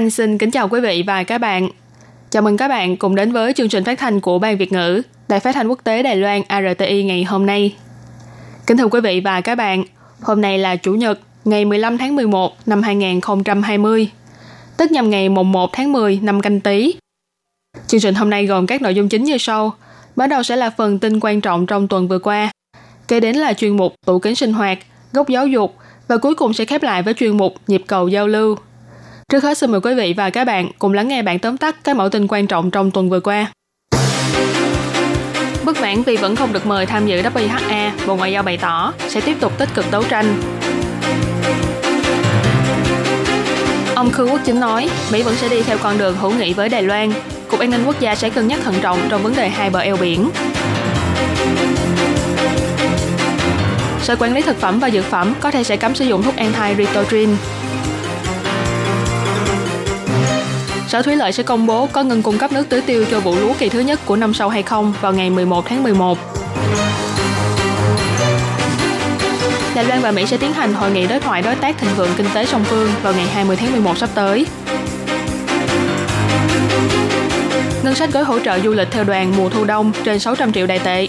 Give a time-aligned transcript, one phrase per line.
[0.00, 1.68] Anh xin kính chào quý vị và các bạn.
[2.30, 5.02] Chào mừng các bạn cùng đến với chương trình phát thanh của Ban Việt ngữ,
[5.28, 7.74] Đài Phát thanh Quốc tế Đài Loan RTI ngày hôm nay.
[8.66, 9.84] Kính thưa quý vị và các bạn,
[10.22, 14.10] hôm nay là Chủ nhật, ngày 15 tháng 11 năm 2020,
[14.76, 16.94] tức nhằm ngày mùng 1 tháng 10 năm canh tí.
[17.86, 19.74] Chương trình hôm nay gồm các nội dung chính như sau.
[20.16, 22.50] Bắt đầu sẽ là phần tin quan trọng trong tuần vừa qua.
[23.08, 24.78] Kế đến là chuyên mục tủ kính sinh hoạt,
[25.12, 25.76] góc giáo dục
[26.08, 28.56] và cuối cùng sẽ khép lại với chuyên mục nhịp cầu giao lưu.
[29.30, 31.76] Trước hết xin mời quý vị và các bạn cùng lắng nghe bản tóm tắt
[31.84, 33.52] các mẫu tin quan trọng trong tuần vừa qua.
[35.64, 38.92] Bất mãn vì vẫn không được mời tham dự WHA, Bộ Ngoại giao bày tỏ
[39.08, 40.40] sẽ tiếp tục tích cực đấu tranh.
[43.94, 46.68] Ông Khư Quốc Chính nói, Mỹ vẫn sẽ đi theo con đường hữu nghị với
[46.68, 47.12] Đài Loan.
[47.48, 49.80] Cục An ninh Quốc gia sẽ cân nhắc thận trọng trong vấn đề hai bờ
[49.80, 50.30] eo biển.
[54.02, 56.36] Sở Quản lý Thực phẩm và Dược phẩm có thể sẽ cấm sử dụng thuốc
[56.36, 57.30] an thai Ritotrin.
[60.90, 63.34] Sở Thủy lợi sẽ công bố có ngừng cung cấp nước tưới tiêu cho vụ
[63.34, 66.18] lúa kỳ thứ nhất của năm sau hay không vào ngày 11 tháng 11.
[69.74, 72.08] Đài Loan và Mỹ sẽ tiến hành hội nghị đối thoại đối tác thịnh vượng
[72.16, 74.46] kinh tế song phương vào ngày 20 tháng 11 sắp tới.
[77.84, 80.66] Ngân sách gói hỗ trợ du lịch theo đoàn mùa thu đông trên 600 triệu
[80.66, 81.08] đại tệ.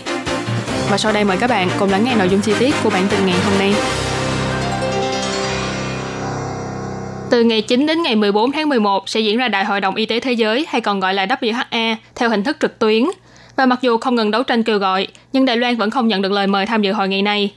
[0.90, 3.08] Và sau đây mời các bạn cùng lắng nghe nội dung chi tiết của bản
[3.10, 3.76] tin ngày hôm nay.
[7.32, 10.06] Từ ngày 9 đến ngày 14 tháng 11 sẽ diễn ra Đại hội đồng Y
[10.06, 13.04] tế Thế giới hay còn gọi là WHA theo hình thức trực tuyến.
[13.56, 16.22] Và mặc dù không ngừng đấu tranh kêu gọi, nhưng Đài Loan vẫn không nhận
[16.22, 17.52] được lời mời tham dự hội nghị này.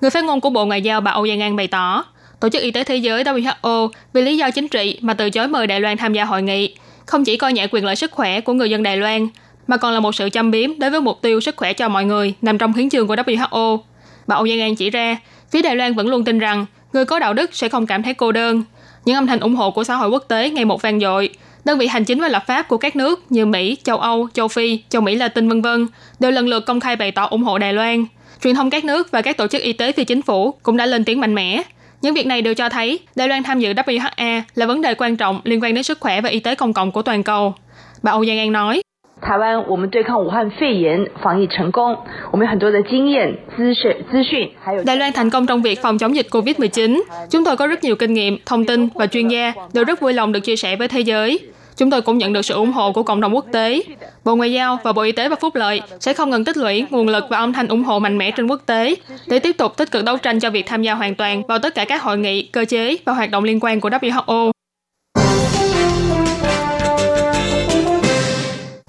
[0.00, 2.04] Người phát ngôn của Bộ Ngoại giao bà Âu Giang An bày tỏ,
[2.40, 5.48] Tổ chức Y tế Thế giới WHO vì lý do chính trị mà từ chối
[5.48, 6.76] mời Đài Loan tham gia hội nghị,
[7.06, 9.28] không chỉ coi nhẹ quyền lợi sức khỏe của người dân Đài Loan,
[9.66, 12.04] mà còn là một sự châm biếm đối với mục tiêu sức khỏe cho mọi
[12.04, 13.78] người nằm trong hiến chương của WHO.
[14.26, 15.16] Bà Âu Giang An chỉ ra,
[15.50, 18.14] phía Đài Loan vẫn luôn tin rằng người có đạo đức sẽ không cảm thấy
[18.14, 18.64] cô đơn,
[19.06, 21.30] những âm thanh ủng hộ của xã hội quốc tế ngày một vang dội.
[21.64, 24.48] Đơn vị hành chính và lập pháp của các nước như Mỹ, châu Âu, châu
[24.48, 25.86] Phi, châu Mỹ Latin vân vân
[26.18, 28.06] đều lần lượt công khai bày tỏ ủng hộ Đài Loan.
[28.42, 30.86] Truyền thông các nước và các tổ chức y tế phi chính phủ cũng đã
[30.86, 31.62] lên tiếng mạnh mẽ.
[32.02, 35.16] Những việc này đều cho thấy Đài Loan tham dự WHA là vấn đề quan
[35.16, 37.54] trọng liên quan đến sức khỏe và y tế công cộng của toàn cầu.
[38.02, 38.82] Bà Âu Giang An nói,
[39.21, 41.95] 台湾我们对抗武汉肺炎防疫成功，
[42.31, 47.01] 我们有很多的经验、资讯、资讯，还有 Đài Loan thành công trong việc phòng chống dịch COVID-19.
[47.29, 50.13] Chúng tôi có rất nhiều kinh nghiệm, thông tin và chuyên gia đều rất vui
[50.13, 51.39] lòng được chia sẻ với thế giới.
[51.77, 53.83] Chúng tôi cũng nhận được sự ủng hộ của cộng đồng quốc tế.
[54.25, 56.85] Bộ Ngoại giao và Bộ Y tế và Phúc lợi sẽ không ngừng tích lũy
[56.89, 58.95] nguồn lực và âm thanh ủng hộ mạnh mẽ trên quốc tế
[59.27, 61.75] để tiếp tục tích cực đấu tranh cho việc tham gia hoàn toàn vào tất
[61.75, 64.51] cả các hội nghị, cơ chế và hoạt động liên quan của WHO.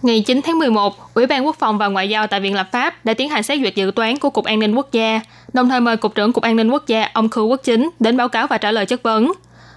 [0.08, 3.06] Ngày 9 tháng 11, Ủy ban Quốc phòng và Ngoại giao tại Viện Lập pháp
[3.06, 5.22] đã tiến hành xét duyệt dự toán của Cục An ninh Quốc gia,
[5.54, 8.18] đồng thời mời Cục trưởng Cục An ninh Quốc gia ông Khư Quốc Chính đến
[8.18, 9.32] báo cáo và trả lời chất vấn.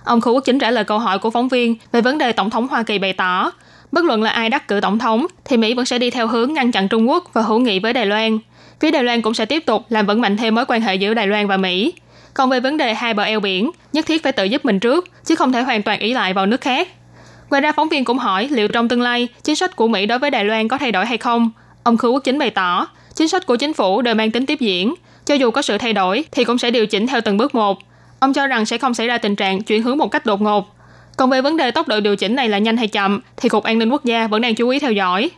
[0.05, 2.51] Ông Khư Quốc Chính trả lời câu hỏi của phóng viên về vấn đề Tổng
[2.51, 3.53] thống Hoa Kỳ bày tỏ,
[3.93, 6.55] bất luận là ai đắc cử Tổng thống, thì Mỹ vẫn sẽ đi theo hướng
[6.55, 8.39] ngăn chặn Trung Quốc và hữu nghị với Đài Loan.
[8.81, 11.15] Phía Đài Loan cũng sẽ tiếp tục làm vững mạnh thêm mối quan hệ giữa
[11.15, 11.93] Đài Loan và Mỹ.
[12.35, 15.09] Còn về vấn đề hai bờ eo biển, nhất thiết phải tự giúp mình trước,
[15.25, 16.89] chứ không thể hoàn toàn ý lại vào nước khác.
[17.50, 20.19] Ngoài ra phóng viên cũng hỏi liệu trong tương lai chính sách của Mỹ đối
[20.19, 21.50] với Đài Loan có thay đổi hay không.
[21.83, 24.61] Ông Khư Quốc Chính bày tỏ, chính sách của chính phủ đều mang tính tiếp
[24.61, 24.94] diễn,
[25.27, 27.78] cho dù có sự thay đổi thì cũng sẽ điều chỉnh theo từng bước một.
[28.21, 30.77] Ông cho rằng sẽ không xảy ra tình trạng chuyển hướng một cách đột ngột.
[31.16, 33.65] Còn về vấn đề tốc độ điều chỉnh này là nhanh hay chậm thì Cục
[33.65, 35.31] An ninh Quốc gia vẫn đang chú ý theo dõi.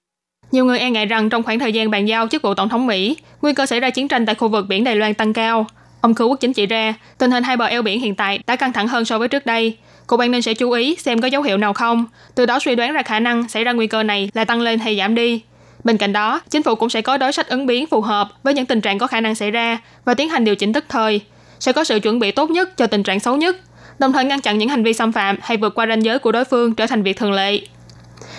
[0.53, 2.87] Nhiều người e ngại rằng trong khoảng thời gian bàn giao chức vụ tổng thống
[2.87, 5.67] Mỹ, nguy cơ xảy ra chiến tranh tại khu vực biển Đài Loan tăng cao.
[6.01, 8.57] Ông Khư Quốc Chính chỉ ra, tình hình hai bờ eo biển hiện tại đã
[8.57, 9.77] căng thẳng hơn so với trước đây,
[10.13, 12.05] Cục an ninh sẽ chú ý xem có dấu hiệu nào không,
[12.35, 14.79] từ đó suy đoán ra khả năng xảy ra nguy cơ này là tăng lên
[14.79, 15.43] hay giảm đi.
[15.85, 18.55] Bên cạnh đó, chính phủ cũng sẽ có đối sách ứng biến phù hợp với
[18.55, 21.21] những tình trạng có khả năng xảy ra và tiến hành điều chỉnh tức thời,
[21.61, 23.57] sẽ có sự chuẩn bị tốt nhất cho tình trạng xấu nhất,
[23.99, 26.33] đồng thời ngăn chặn những hành vi xâm phạm hay vượt qua ranh giới của
[26.33, 27.61] đối phương trở thành việc thường lệ.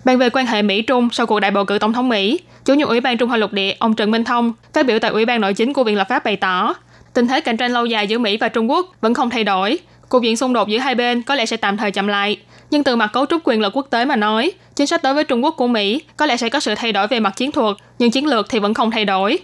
[0.05, 2.87] Bàn về quan hệ Mỹ-Trung sau cuộc đại bầu cử tổng thống Mỹ, chủ nhiệm
[2.87, 5.41] Ủy ban Trung Hoa Lục Địa ông Trần Minh Thông phát biểu tại Ủy ban
[5.41, 6.75] Nội chính của Viện Lập pháp bày tỏ,
[7.13, 9.79] tình thế cạnh tranh lâu dài giữa Mỹ và Trung Quốc vẫn không thay đổi,
[10.09, 12.37] Cuộc diện xung đột giữa hai bên có lẽ sẽ tạm thời chậm lại,
[12.71, 15.23] nhưng từ mặt cấu trúc quyền lực quốc tế mà nói, chính sách đối với
[15.23, 17.75] Trung Quốc của Mỹ có lẽ sẽ có sự thay đổi về mặt chiến thuật,
[17.99, 19.39] nhưng chiến lược thì vẫn không thay đổi.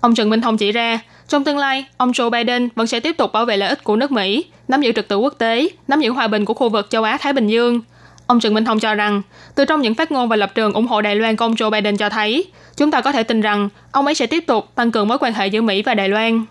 [0.00, 3.16] Ông Trần Minh Thông chỉ ra, trong tương lai, ông Joe Biden vẫn sẽ tiếp
[3.16, 6.00] tục bảo vệ lợi ích của nước Mỹ, nắm giữ trật tự quốc tế, nắm
[6.00, 7.80] giữ hòa bình của khu vực châu Á-Thái Bình Dương.
[8.26, 9.22] Ông Trần Minh Thông cho rằng,
[9.54, 11.70] từ trong những phát ngôn và lập trường ủng hộ Đài Loan của ông Joe
[11.70, 12.44] Biden cho thấy,
[12.76, 15.32] chúng ta có thể tin rằng ông ấy sẽ tiếp tục tăng cường mối quan
[15.32, 16.44] hệ giữa Mỹ và Đài Loan.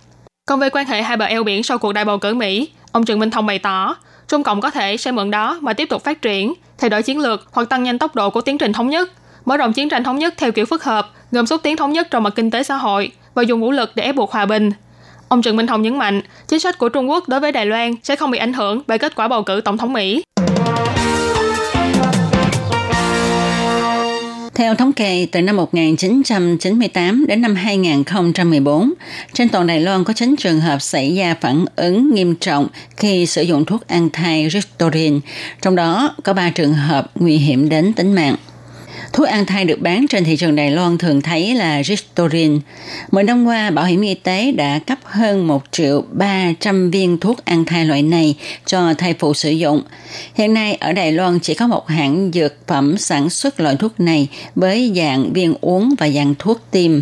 [0.46, 3.06] Còn về quan hệ hai bờ eo biển sau cuộc đại bầu cử Mỹ, ông
[3.06, 3.96] Trần Minh Thông bày tỏ,
[4.28, 7.20] Trung Cộng có thể sẽ mượn đó mà tiếp tục phát triển, thay đổi chiến
[7.20, 9.12] lược hoặc tăng nhanh tốc độ của tiến trình thống nhất,
[9.46, 12.08] mở rộng chiến tranh thống nhất theo kiểu phức hợp, gồm xúc tiến thống nhất
[12.12, 14.72] trong mặt kinh tế xã hội và dùng vũ lực để ép buộc hòa bình.
[15.30, 17.96] Ông Trần Minh Thông nhấn mạnh, chính sách của Trung Quốc đối với Đài Loan
[18.04, 20.24] sẽ không bị ảnh hưởng bởi kết quả bầu cử tổng thống Mỹ.
[24.56, 28.94] Theo thống kê, từ năm 1998 đến năm 2014,
[29.34, 32.68] trên toàn Đài Loan có 9 trường hợp xảy ra phản ứng nghiêm trọng
[32.98, 35.19] khi sử dụng thuốc an thai Ristorin,
[35.62, 38.36] trong đó có 3 trường hợp nguy hiểm đến tính mạng.
[39.14, 42.60] Thuốc an thai được bán trên thị trường Đài Loan thường thấy là Ristorin.
[43.12, 47.46] Mỗi năm qua, Bảo hiểm y tế đã cấp hơn 1 triệu 300 viên thuốc
[47.46, 48.36] an thai loại này
[48.66, 49.82] cho thai phụ sử dụng.
[50.34, 54.00] Hiện nay, ở Đài Loan chỉ có một hãng dược phẩm sản xuất loại thuốc
[54.00, 57.02] này với dạng viên uống và dạng thuốc tiêm.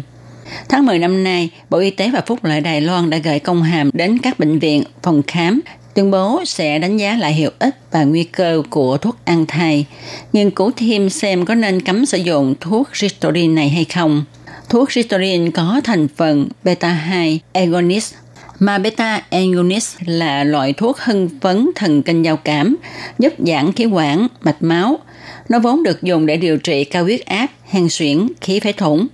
[0.69, 3.63] Tháng 10 năm nay, Bộ Y tế và Phúc lợi Đài Loan đã gửi công
[3.63, 5.62] hàm đến các bệnh viện, phòng khám
[5.97, 9.85] tuyên bố sẽ đánh giá lại hiệu ích và nguy cơ của thuốc ăn thai,
[10.33, 14.23] nghiên cứu thêm xem có nên cấm sử dụng thuốc Ristorin này hay không.
[14.69, 18.13] Thuốc Ristorin có thành phần beta-2 agonist
[18.59, 22.75] mà beta agonist là loại thuốc hưng phấn thần kinh giao cảm,
[23.19, 25.00] giúp giãn khí quản, mạch máu.
[25.50, 29.07] Nó vốn được dùng để điều trị cao huyết áp, hen suyễn, khí phế thủng.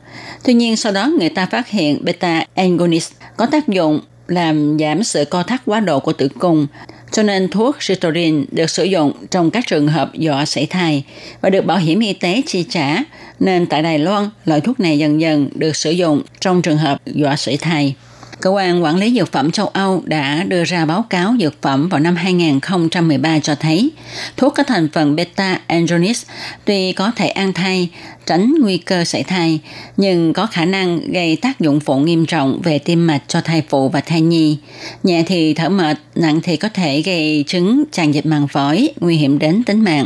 [0.44, 5.04] Tuy nhiên sau đó người ta phát hiện beta agonist có tác dụng làm giảm
[5.04, 6.68] sự co thắt quá độ của tử cung,
[7.12, 11.04] cho nên thuốc Citorin được sử dụng trong các trường hợp dọa sảy thai
[11.42, 12.98] và được bảo hiểm y tế chi trả,
[13.40, 17.02] nên tại Đài Loan, loại thuốc này dần dần được sử dụng trong trường hợp
[17.06, 17.96] dọa sảy thai.
[18.42, 21.90] Cơ quan quản lý dược phẩm châu Âu đã đưa ra báo cáo dược phẩm
[21.90, 23.92] vào năm 2013 cho thấy
[24.38, 26.24] thuốc có thành phần beta-andronis
[26.66, 27.90] tuy có thể an thai,
[28.25, 29.60] tránh nguy cơ sảy thai,
[29.98, 33.64] nhưng có khả năng gây tác dụng phụ nghiêm trọng về tim mạch cho thai
[33.70, 34.58] phụ và thai nhi.
[35.04, 39.16] Nhẹ thì thở mệt, nặng thì có thể gây chứng tràn dịch màng phổi, nguy
[39.16, 40.06] hiểm đến tính mạng.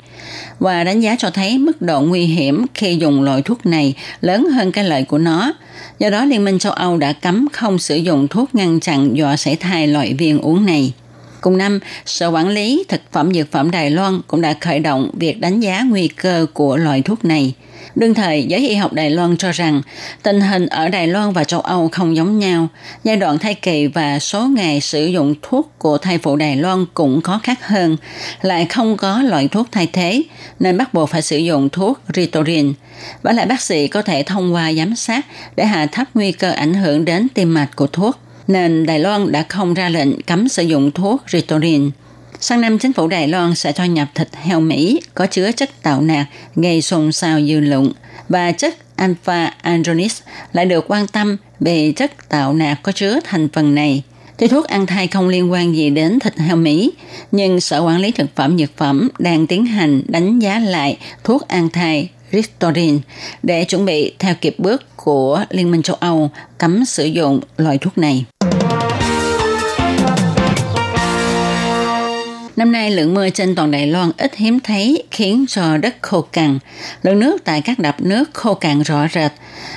[0.59, 4.45] Và đánh giá cho thấy mức độ nguy hiểm khi dùng loại thuốc này lớn
[4.45, 5.53] hơn cái lợi của nó–
[5.99, 9.37] Do đó, Liên minh châu Âu đã cấm không sử dụng thuốc ngăn chặn dọa
[9.37, 10.93] sảy thai loại viên uống này.
[11.41, 15.11] Cùng năm, Sở Quản lý Thực phẩm Dược phẩm Đài Loan cũng đã khởi động
[15.13, 17.53] việc đánh giá nguy cơ của loại thuốc này–
[17.97, 19.81] Đương thời, giới y học Đài Loan cho rằng
[20.23, 22.67] tình hình ở Đài Loan và châu Âu không giống nhau.
[23.03, 26.85] Giai đoạn thai kỳ và số ngày sử dụng thuốc của thai phụ Đài Loan
[26.93, 27.97] cũng có khác hơn,
[28.41, 30.23] lại không có loại thuốc thay thế,
[30.59, 32.73] nên bắt buộc phải sử dụng thuốc Ritorin.
[33.21, 35.25] Và lại bác sĩ có thể thông qua giám sát
[35.55, 39.31] để hạ thấp nguy cơ ảnh hưởng đến tim mạch của thuốc nên Đài Loan
[39.31, 41.91] đã không ra lệnh cấm sử dụng thuốc Ritalin.
[42.39, 45.81] Sang năm, chính phủ Đài Loan sẽ cho nhập thịt heo Mỹ có chứa chất
[45.81, 47.91] tạo nạc gây xôn xao dư luận
[48.29, 50.21] và chất alpha andronis
[50.53, 54.03] lại được quan tâm về chất tạo nạc có chứa thành phần này.
[54.37, 56.91] Tuy thuốc ăn thai không liên quan gì đến thịt heo Mỹ,
[57.31, 61.47] nhưng Sở Quản lý Thực phẩm Dược phẩm đang tiến hành đánh giá lại thuốc
[61.47, 62.99] ăn thai Ristorin
[63.43, 67.77] để chuẩn bị theo kịp bước của Liên minh châu Âu cấm sử dụng loại
[67.77, 68.25] thuốc này.
[72.57, 76.21] Năm nay lượng mưa trên toàn Đài Loan ít hiếm thấy khiến cho đất khô
[76.21, 76.59] cằn.
[77.03, 79.31] Lượng nước tại các đập nước khô cằn rõ rệt.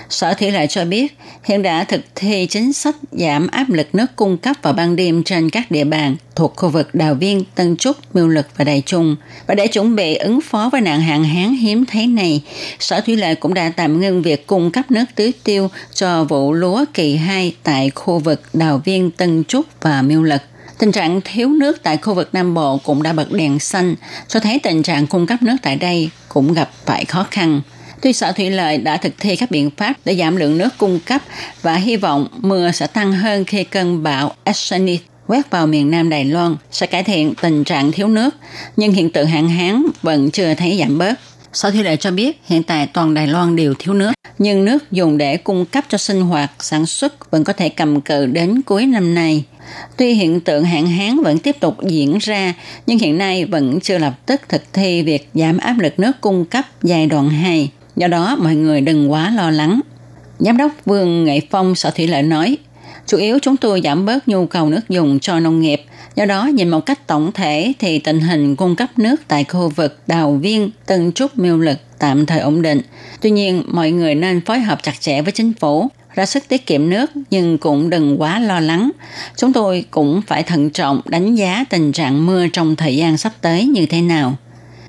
[0.08, 4.06] Sở Thủy lợi cho biết hiện đã thực thi chính sách giảm áp lực nước
[4.16, 7.76] cung cấp vào ban đêm trên các địa bàn thuộc khu vực Đào Viên, Tân
[7.76, 9.16] Trúc, Miêu Lực và Đài Trung.
[9.46, 12.42] Và để chuẩn bị ứng phó với nạn hạn hán hiếm thấy này,
[12.78, 16.52] Sở Thủy lợi cũng đã tạm ngưng việc cung cấp nước tưới tiêu cho vụ
[16.52, 20.42] lúa kỳ 2 tại khu vực Đào Viên, Tân Trúc và Miêu Lực.
[20.80, 23.94] Tình trạng thiếu nước tại khu vực Nam Bộ cũng đã bật đèn xanh,
[24.28, 27.60] cho thấy tình trạng cung cấp nước tại đây cũng gặp phải khó khăn.
[28.02, 31.00] Tuy Sở Thủy Lợi đã thực thi các biện pháp để giảm lượng nước cung
[31.00, 31.20] cấp
[31.62, 36.08] và hy vọng mưa sẽ tăng hơn khi cơn bão Arsenic quét vào miền Nam
[36.08, 38.34] Đài Loan sẽ cải thiện tình trạng thiếu nước,
[38.76, 41.14] nhưng hiện tượng hạn hán vẫn chưa thấy giảm bớt.
[41.52, 44.90] Sở Thủy Lợi cho biết hiện tại toàn Đài Loan đều thiếu nước, nhưng nước
[44.90, 48.62] dùng để cung cấp cho sinh hoạt, sản xuất vẫn có thể cầm cự đến
[48.62, 49.45] cuối năm nay.
[49.97, 52.54] Tuy hiện tượng hạn hán vẫn tiếp tục diễn ra,
[52.87, 56.45] nhưng hiện nay vẫn chưa lập tức thực thi việc giảm áp lực nước cung
[56.45, 57.71] cấp giai đoạn 2.
[57.97, 59.80] Do đó, mọi người đừng quá lo lắng.
[60.38, 62.59] Giám đốc Vương Nghệ Phong Sở Thủy Lợi nói,
[63.10, 65.82] chủ yếu chúng tôi giảm bớt nhu cầu nước dùng cho nông nghiệp.
[66.14, 69.68] Do đó, nhìn một cách tổng thể thì tình hình cung cấp nước tại khu
[69.68, 72.80] vực Đào Viên, Tân Trúc, Miêu Lực tạm thời ổn định.
[73.20, 76.66] Tuy nhiên, mọi người nên phối hợp chặt chẽ với chính phủ ra sức tiết
[76.66, 78.90] kiệm nước nhưng cũng đừng quá lo lắng.
[79.36, 83.32] Chúng tôi cũng phải thận trọng đánh giá tình trạng mưa trong thời gian sắp
[83.40, 84.36] tới như thế nào.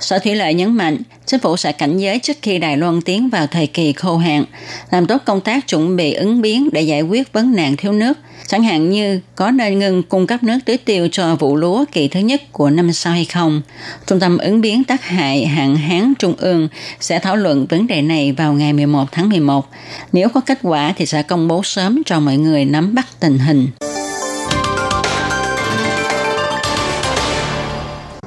[0.02, 3.30] Sở Thủy lợi nhấn mạnh, chính phủ sẽ cảnh giới trước khi Đài Loan tiến
[3.30, 4.46] vào thời kỳ khô hạn,
[4.92, 8.18] làm tốt công tác chuẩn bị ứng biến để giải quyết vấn nạn thiếu nước,
[8.48, 12.08] chẳng hạn như có nên ngừng cung cấp nước tưới tiêu cho vụ lúa kỳ
[12.08, 13.62] thứ nhất của năm sau hay không.
[14.08, 16.68] Trung tâm ứng biến tác hại hạn hán trung ương
[17.00, 19.70] sẽ thảo luận vấn đề này vào ngày 11 tháng 11.
[20.12, 23.40] Nếu có kết quả thì sẽ công bố sớm cho mọi người nắm bắt tình
[23.40, 23.68] hình.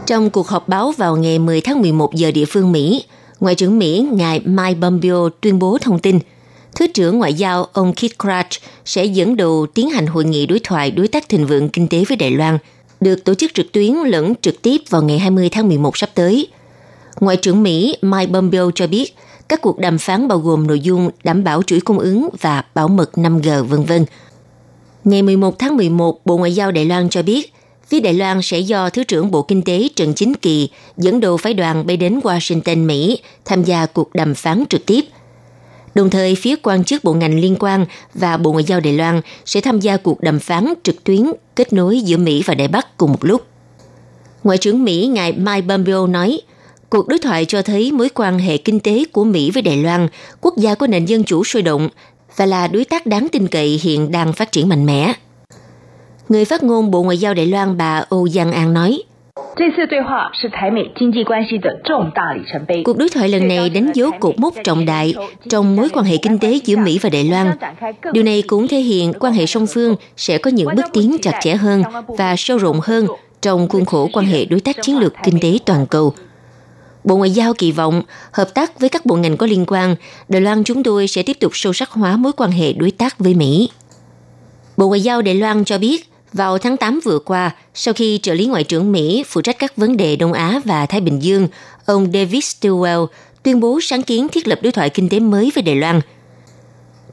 [0.06, 3.04] Trong cuộc họp báo vào ngày 10 tháng 11 giờ địa phương Mỹ,
[3.40, 6.18] Ngoại trưởng Mỹ ngài Mike Pompeo tuyên bố thông tin
[6.74, 8.48] Thứ trưởng Ngoại giao ông Keith Krach
[8.84, 12.04] sẽ dẫn đầu tiến hành hội nghị đối thoại đối tác thịnh vượng kinh tế
[12.08, 12.58] với Đài Loan,
[13.00, 16.48] được tổ chức trực tuyến lẫn trực tiếp vào ngày 20 tháng 11 sắp tới.
[17.20, 19.14] Ngoại trưởng Mỹ Mike Pompeo cho biết
[19.48, 22.88] các cuộc đàm phán bao gồm nội dung đảm bảo chuỗi cung ứng và bảo
[22.88, 23.92] mật 5G v.v.
[25.04, 27.52] Ngày 11 tháng 11, Bộ Ngoại giao Đài Loan cho biết
[27.88, 31.36] Phía Đài Loan sẽ do Thứ trưởng Bộ Kinh tế Trần Chính Kỳ dẫn đầu
[31.36, 35.04] phái đoàn bay đến Washington, Mỹ tham gia cuộc đàm phán trực tiếp.
[35.94, 39.20] Đồng thời, phía quan chức bộ ngành liên quan và Bộ Ngoại giao Đài Loan
[39.44, 41.20] sẽ tham gia cuộc đàm phán trực tuyến
[41.56, 43.46] kết nối giữa Mỹ và Đài Bắc cùng một lúc.
[44.44, 46.40] Ngoại trưởng Mỹ ngài Mike Pompeo nói,
[46.90, 50.08] cuộc đối thoại cho thấy mối quan hệ kinh tế của Mỹ với Đài Loan,
[50.40, 51.88] quốc gia có nền dân chủ sôi động
[52.36, 55.12] và là đối tác đáng tin cậy hiện đang phát triển mạnh mẽ.
[56.28, 59.02] Người phát ngôn Bộ Ngoại giao Đài Loan bà Âu Giang An nói,
[62.84, 65.14] Cuộc đối thoại lần này đánh dấu cột mốc trọng đại
[65.48, 67.50] trong mối quan hệ kinh tế giữa Mỹ và Đài Loan.
[68.12, 71.38] Điều này cũng thể hiện quan hệ song phương sẽ có những bước tiến chặt
[71.40, 73.06] chẽ hơn và sâu rộng hơn
[73.42, 76.14] trong khuôn khổ quan hệ đối tác chiến lược kinh tế toàn cầu.
[77.04, 78.02] Bộ Ngoại giao kỳ vọng
[78.32, 79.96] hợp tác với các bộ ngành có liên quan,
[80.28, 83.18] Đài Loan chúng tôi sẽ tiếp tục sâu sắc hóa mối quan hệ đối tác
[83.18, 83.68] với Mỹ.
[84.76, 88.34] Bộ Ngoại giao Đài Loan cho biết, vào tháng 8 vừa qua, sau khi trợ
[88.34, 91.48] lý Ngoại trưởng Mỹ phụ trách các vấn đề Đông Á và Thái Bình Dương,
[91.86, 93.06] ông David Stilwell
[93.42, 96.00] tuyên bố sáng kiến thiết lập đối thoại kinh tế mới với Đài Loan.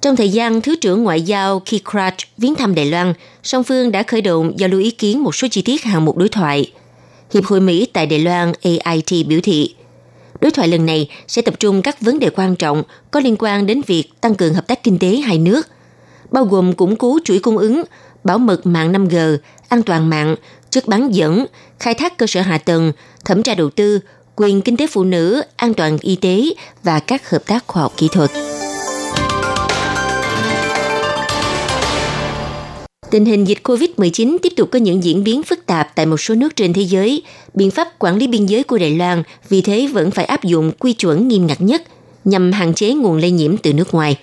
[0.01, 3.13] Trong thời gian Thứ trưởng Ngoại giao Keith Krach viếng thăm Đài Loan,
[3.43, 6.17] song phương đã khởi động giao lưu ý kiến một số chi tiết hàng mục
[6.17, 6.71] đối thoại.
[7.33, 9.75] Hiệp hội Mỹ tại Đài Loan AIT biểu thị,
[10.41, 13.65] đối thoại lần này sẽ tập trung các vấn đề quan trọng có liên quan
[13.65, 15.67] đến việc tăng cường hợp tác kinh tế hai nước,
[16.31, 17.83] bao gồm củng cố chuỗi cung ứng,
[18.23, 19.37] bảo mật mạng 5G,
[19.69, 20.35] an toàn mạng,
[20.69, 21.45] trước bán dẫn,
[21.79, 22.91] khai thác cơ sở hạ tầng,
[23.25, 23.99] thẩm tra đầu tư,
[24.35, 26.43] quyền kinh tế phụ nữ, an toàn y tế
[26.83, 28.31] và các hợp tác khoa học kỹ thuật.
[33.11, 36.35] Tình hình dịch COVID-19 tiếp tục có những diễn biến phức tạp tại một số
[36.35, 37.23] nước trên thế giới.
[37.53, 40.71] Biện pháp quản lý biên giới của Đài Loan vì thế vẫn phải áp dụng
[40.79, 41.83] quy chuẩn nghiêm ngặt nhất
[42.25, 44.17] nhằm hạn chế nguồn lây nhiễm từ nước ngoài.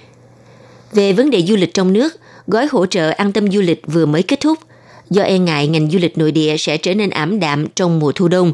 [0.92, 2.16] Về vấn đề du lịch trong nước,
[2.48, 4.58] gói hỗ trợ an tâm du lịch vừa mới kết thúc
[5.10, 8.12] do e ngại ngành du lịch nội địa sẽ trở nên ảm đạm trong mùa
[8.12, 8.52] thu đông.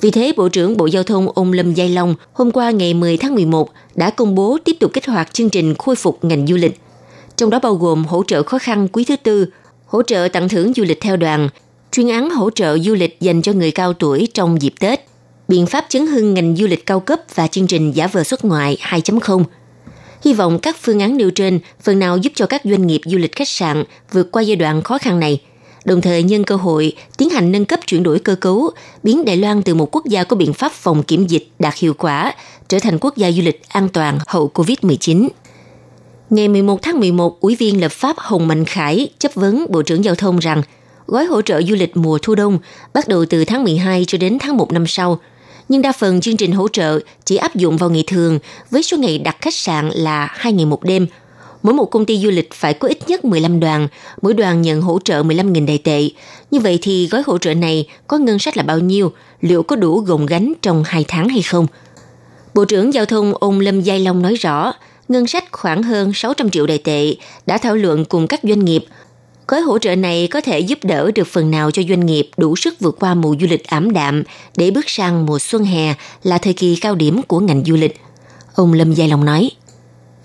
[0.00, 3.16] Vì thế, Bộ trưởng Bộ Giao thông ông Lâm Giai Long hôm qua ngày 10
[3.16, 6.56] tháng 11 đã công bố tiếp tục kích hoạt chương trình khôi phục ngành du
[6.56, 6.80] lịch.
[7.36, 9.46] Trong đó bao gồm hỗ trợ khó khăn quý thứ tư,
[9.86, 11.48] hỗ trợ tặng thưởng du lịch theo đoàn,
[11.92, 15.00] chuyên án hỗ trợ du lịch dành cho người cao tuổi trong dịp Tết,
[15.48, 18.44] biện pháp chấn hưng ngành du lịch cao cấp và chương trình giả vờ xuất
[18.44, 19.44] ngoại 2.0–
[20.24, 23.18] Hy vọng các phương án nêu trên phần nào giúp cho các doanh nghiệp du
[23.18, 25.40] lịch khách sạn vượt qua giai đoạn khó khăn này,
[25.84, 28.70] đồng thời nhân cơ hội tiến hành nâng cấp chuyển đổi cơ cấu,
[29.02, 31.94] biến Đài Loan từ một quốc gia có biện pháp phòng kiểm dịch đạt hiệu
[31.94, 32.34] quả
[32.68, 35.28] trở thành quốc gia du lịch an toàn hậu COVID-19.
[36.30, 40.04] Ngày 11 tháng 11, Ủy viên lập pháp Hồng Mạnh Khải chấp vấn Bộ trưởng
[40.04, 40.62] Giao thông rằng
[41.06, 42.58] gói hỗ trợ du lịch mùa thu đông
[42.94, 45.18] bắt đầu từ tháng 12 cho đến tháng 1 năm sau–
[45.72, 48.38] nhưng đa phần chương trình hỗ trợ chỉ áp dụng vào ngày thường
[48.70, 51.06] với số ngày đặt khách sạn là 2 ngày một đêm.
[51.62, 53.88] Mỗi một công ty du lịch phải có ít nhất 15 đoàn,
[54.22, 56.08] mỗi đoàn nhận hỗ trợ 15.000 đại tệ.
[56.50, 59.76] Như vậy thì gói hỗ trợ này có ngân sách là bao nhiêu, liệu có
[59.76, 61.66] đủ gồng gánh trong 2 tháng hay không?
[62.54, 64.72] Bộ trưởng Giao thông ông Lâm Giai Long nói rõ,
[65.08, 67.14] ngân sách khoảng hơn 600 triệu đại tệ
[67.46, 68.84] đã thảo luận cùng các doanh nghiệp–
[69.48, 72.56] Gói hỗ trợ này có thể giúp đỡ được phần nào cho doanh nghiệp đủ
[72.56, 74.22] sức vượt qua mùa du lịch ảm đạm
[74.56, 78.00] để bước sang mùa xuân hè là thời kỳ cao điểm của ngành du lịch.
[78.54, 79.50] Ông Lâm Giai Long nói.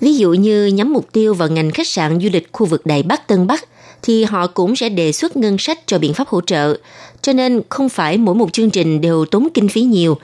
[0.01, 3.03] Ví dụ như nhắm mục tiêu vào ngành khách sạn du lịch khu vực Đài
[3.03, 3.63] Bắc Tân Bắc
[4.01, 6.77] thì họ cũng sẽ đề xuất ngân sách cho biện pháp hỗ trợ,
[7.21, 10.17] cho nên không phải mỗi một chương trình đều tốn kinh phí nhiều.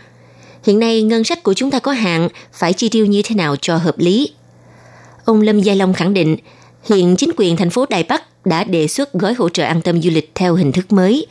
[0.63, 3.55] Hiện nay ngân sách của chúng ta có hạn, phải chi tiêu như thế nào
[3.61, 4.29] cho hợp lý.
[5.25, 6.37] Ông Lâm Giai Long khẳng định,
[6.85, 10.01] hiện chính quyền thành phố Đài Bắc đã đề xuất gói hỗ trợ an tâm
[10.01, 11.27] du lịch theo hình thức mới.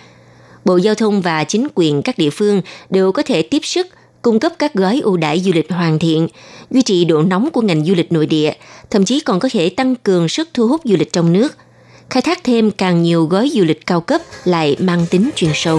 [0.64, 3.86] Bộ Giao thông và chính quyền các địa phương đều có thể tiếp sức
[4.22, 6.28] cung cấp các gói ưu đãi du lịch hoàn thiện,
[6.70, 8.52] duy trì độ nóng của ngành du lịch nội địa,
[8.90, 11.56] thậm chí còn có thể tăng cường sức thu hút du lịch trong nước.
[12.10, 15.78] Khai thác thêm càng nhiều gói du lịch cao cấp lại mang tính chuyên sâu.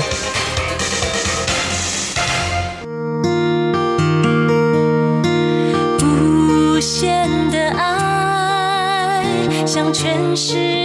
[10.35, 10.82] 是。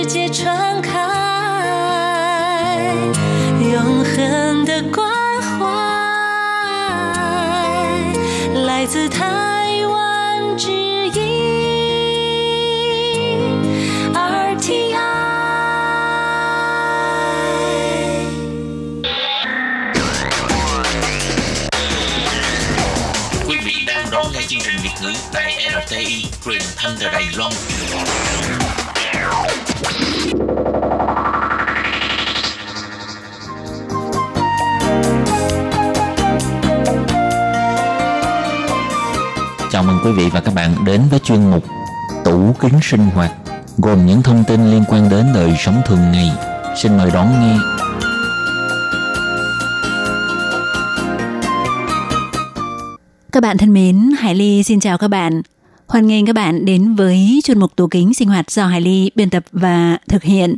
[40.08, 41.64] Quý vị và các bạn đến với chuyên mục
[42.24, 43.32] Tủ kính sinh hoạt
[43.78, 46.30] gồm những thông tin liên quan đến đời sống thường ngày.
[46.76, 47.56] Xin mời đón nghe.
[53.32, 55.42] Các bạn thân mến, Hải Ly xin chào các bạn.
[55.86, 59.10] Hoan nghênh các bạn đến với chuyên mục tủ kính sinh hoạt do Hải Ly
[59.14, 60.56] biên tập và thực hiện.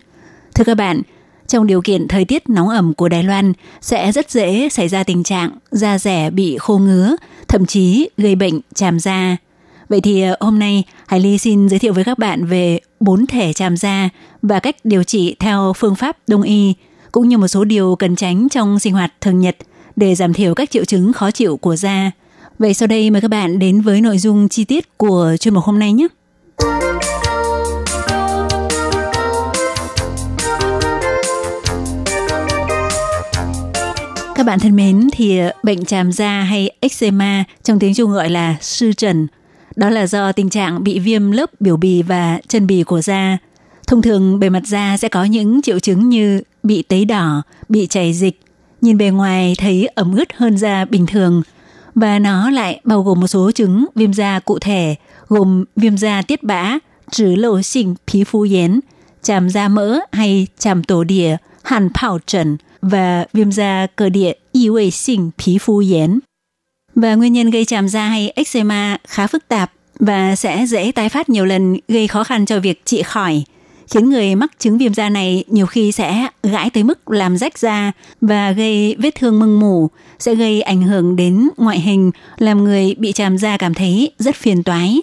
[0.55, 1.03] Thưa các bạn,
[1.51, 5.05] trong điều kiện thời tiết nóng ẩm của Đài Loan sẽ rất dễ xảy ra
[5.05, 7.17] tình trạng da rẻ bị khô ngứa,
[7.49, 9.37] thậm chí gây bệnh chàm da.
[9.89, 13.27] Vậy thì ờ, hôm nay Hải Ly xin giới thiệu với các bạn về bốn
[13.27, 14.09] thể chàm da
[14.43, 16.75] và cách điều trị theo phương pháp đông y,
[17.13, 19.57] cũng như một số điều cần tránh trong sinh hoạt thường nhật
[19.97, 22.11] để giảm thiểu các triệu chứng khó chịu của da.
[22.59, 25.65] Vậy sau đây mời các bạn đến với nội dung chi tiết của chuyên mục
[25.65, 26.07] hôm nay nhé.
[34.41, 38.31] Các bạn thân mến, thì ờ, bệnh tràm da hay eczema trong tiếng Trung gọi
[38.31, 39.27] là sư trần.
[39.77, 43.39] Đó là do tình trạng bị viêm lớp biểu bì và chân bì của da.
[43.87, 47.87] Thông thường bề mặt da sẽ có những triệu chứng như bị tấy đỏ, bị
[47.87, 48.41] chảy dịch,
[48.81, 51.43] nhìn bề ngoài thấy ẩm ướt hơn da bình thường
[51.95, 54.97] và nó lại bao gồm một số chứng viêm da cụ thể
[55.29, 56.79] gồm viêm da tiết bã,
[57.11, 58.81] trứ lộ sinh phí phu yến,
[59.23, 64.33] chàm da mỡ hay chàm tổ địa, hàn phảo trần và viêm da cơ địa
[64.53, 66.19] y vệ sinh phí phu yến.
[66.95, 71.09] Và nguyên nhân gây chàm da hay eczema khá phức tạp và sẽ dễ tái
[71.09, 73.45] phát nhiều lần gây khó khăn cho việc trị khỏi
[73.91, 77.59] khiến người mắc chứng viêm da này nhiều khi sẽ gãi tới mức làm rách
[77.59, 82.65] da và gây vết thương mưng mủ, sẽ gây ảnh hưởng đến ngoại hình, làm
[82.65, 85.01] người bị chàm da cảm thấy rất phiền toái.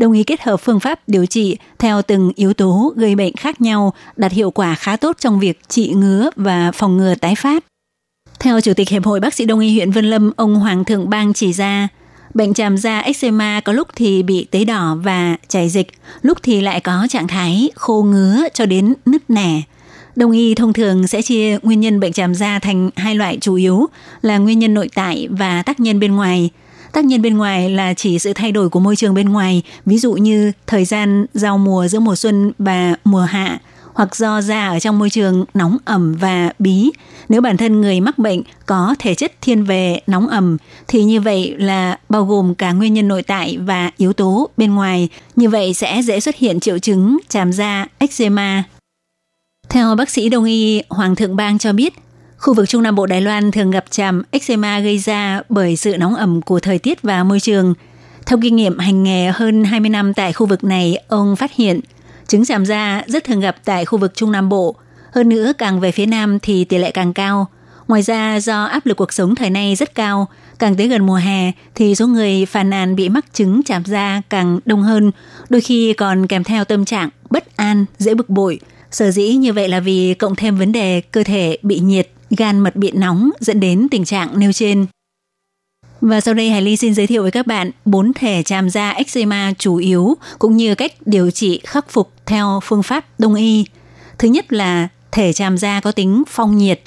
[0.00, 3.60] Đồng ý kết hợp phương pháp điều trị theo từng yếu tố gây bệnh khác
[3.60, 7.64] nhau đạt hiệu quả khá tốt trong việc trị ngứa và phòng ngừa tái phát.
[8.38, 11.10] Theo Chủ tịch Hiệp hội Bác sĩ Đông y huyện Vân Lâm, ông Hoàng Thượng
[11.10, 11.88] Bang chỉ ra,
[12.34, 15.88] Bệnh tràm da eczema có lúc thì bị tấy đỏ và chảy dịch,
[16.22, 19.62] lúc thì lại có trạng thái khô ngứa cho đến nứt nẻ.
[20.16, 23.54] Đông y thông thường sẽ chia nguyên nhân bệnh tràm da thành hai loại chủ
[23.54, 23.86] yếu
[24.22, 26.50] là nguyên nhân nội tại và tác nhân bên ngoài.
[26.92, 29.98] Tác nhân bên ngoài là chỉ sự thay đổi của môi trường bên ngoài, ví
[29.98, 33.58] dụ như thời gian giao mùa giữa mùa xuân và mùa hạ,
[33.94, 36.90] hoặc do da ở trong môi trường nóng ẩm và bí.
[37.28, 40.56] Nếu bản thân người mắc bệnh có thể chất thiên về nóng ẩm
[40.88, 44.74] thì như vậy là bao gồm cả nguyên nhân nội tại và yếu tố bên
[44.74, 45.08] ngoài.
[45.36, 48.64] Như vậy sẽ dễ xuất hiện triệu chứng chàm da, eczema.
[49.68, 51.94] Theo bác sĩ đông y Hoàng Thượng Bang cho biết,
[52.40, 55.96] khu vực Trung Nam Bộ Đài Loan thường gặp chàm eczema gây ra bởi sự
[55.96, 57.74] nóng ẩm của thời tiết và môi trường.
[58.26, 61.80] Theo kinh nghiệm hành nghề hơn 20 năm tại khu vực này, ông phát hiện–
[62.30, 64.74] Chứng chàm da rất thường gặp tại khu vực Trung Nam Bộ.
[65.12, 67.46] Hơn nữa, càng về phía Nam thì tỷ lệ càng cao.
[67.88, 71.14] Ngoài ra, do áp lực cuộc sống thời nay rất cao, càng tới gần mùa
[71.14, 75.10] hè thì số người phàn nàn bị mắc chứng chàm da càng đông hơn,
[75.48, 78.60] đôi khi còn kèm theo tâm trạng bất an, dễ bực bội.
[78.90, 82.58] Sở dĩ như vậy là vì cộng thêm vấn đề cơ thể bị nhiệt, gan
[82.58, 84.86] mật bị nóng dẫn đến tình trạng nêu trên.
[86.00, 88.90] Và sau đây Hải Ly xin giới thiệu với các bạn bốn thể tràm da
[88.90, 93.64] eczema chủ yếu cũng như cách điều trị khắc phục theo phương pháp đông y.
[94.18, 96.80] Thứ nhất là thể tràm da có tính phong nhiệt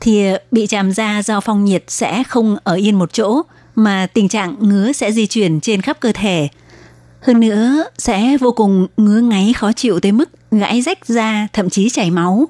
[0.00, 3.42] thì ờ, bị tràm da do phong nhiệt sẽ không ở yên một chỗ
[3.74, 6.48] mà tình trạng ngứa sẽ di chuyển trên khắp cơ thể.
[7.20, 11.70] Hơn nữa sẽ vô cùng ngứa ngáy khó chịu tới mức gãy rách da, thậm
[11.70, 12.48] chí chảy máu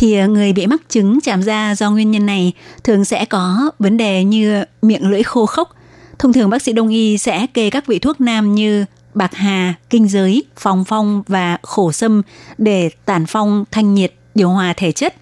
[0.00, 2.52] thì ờ, người bị mắc chứng chàm da do nguyên nhân này
[2.84, 5.76] thường sẽ có vấn đề như miệng lưỡi khô khốc.
[6.18, 8.84] Thông thường bác sĩ đông y sẽ kê các vị thuốc nam như
[9.14, 12.22] bạc hà, kinh giới, phòng phong và khổ sâm
[12.58, 15.14] để tản phong, thanh nhiệt, điều hòa thể chất.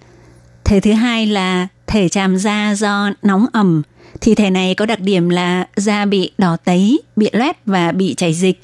[0.63, 3.81] Thể thứ hai là thể chàm da do nóng ẩm
[4.21, 8.15] thì thể này có đặc điểm là da bị đỏ tấy, bị loét và bị
[8.15, 8.61] chảy dịch.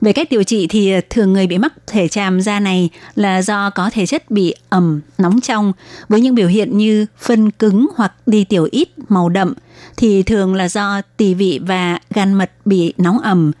[0.00, 3.42] Về cách điều trị thì ờ, thường người bị mắc thể tràm da này là
[3.42, 5.72] do có thể chất bị ẩm, nóng trong
[6.08, 9.54] với những biểu hiện như phân cứng hoặc đi tiểu ít, màu đậm
[9.96, 13.52] thì thường là do tỳ vị và gan mật bị nóng ẩm.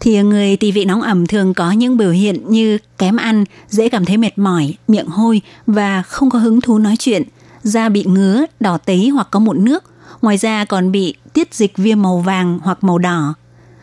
[0.00, 3.88] Thì người tỳ vị nóng ẩm thường có những biểu hiện như kém ăn, dễ
[3.88, 7.22] cảm thấy mệt mỏi, miệng hôi và không có hứng thú nói chuyện,
[7.62, 9.84] da bị ngứa, đỏ tấy hoặc có mụn nước.
[10.22, 13.34] Ngoài ra còn bị tiết dịch viêm màu vàng hoặc màu đỏ.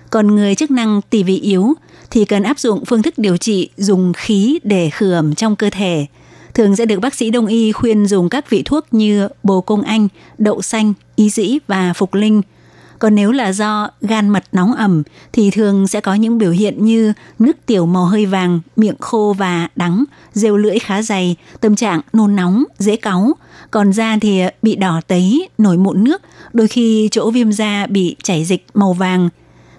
[0.10, 1.74] Còn người chức năng tỳ vị yếu
[2.12, 5.70] thì cần áp dụng phương thức điều trị dùng khí để khử ẩm trong cơ
[5.70, 6.06] thể.
[6.54, 9.82] Thường sẽ được bác sĩ đông y khuyên dùng các vị thuốc như bồ công
[9.82, 12.42] anh, đậu xanh, ý dĩ và phục linh.
[13.00, 16.86] Còn nếu là do gan mật nóng ẩm thì thường sẽ có những biểu hiện
[16.86, 21.76] như nước tiểu màu hơi vàng, miệng khô và đắng, rêu lưỡi khá dày, tâm
[21.76, 23.34] trạng nôn nóng, dễ cáu.
[23.72, 26.22] Còn da thì bị đỏ tấy, nổi mụn nước,
[26.54, 29.30] đôi khi chỗ viêm da bị chảy dịch màu vàng,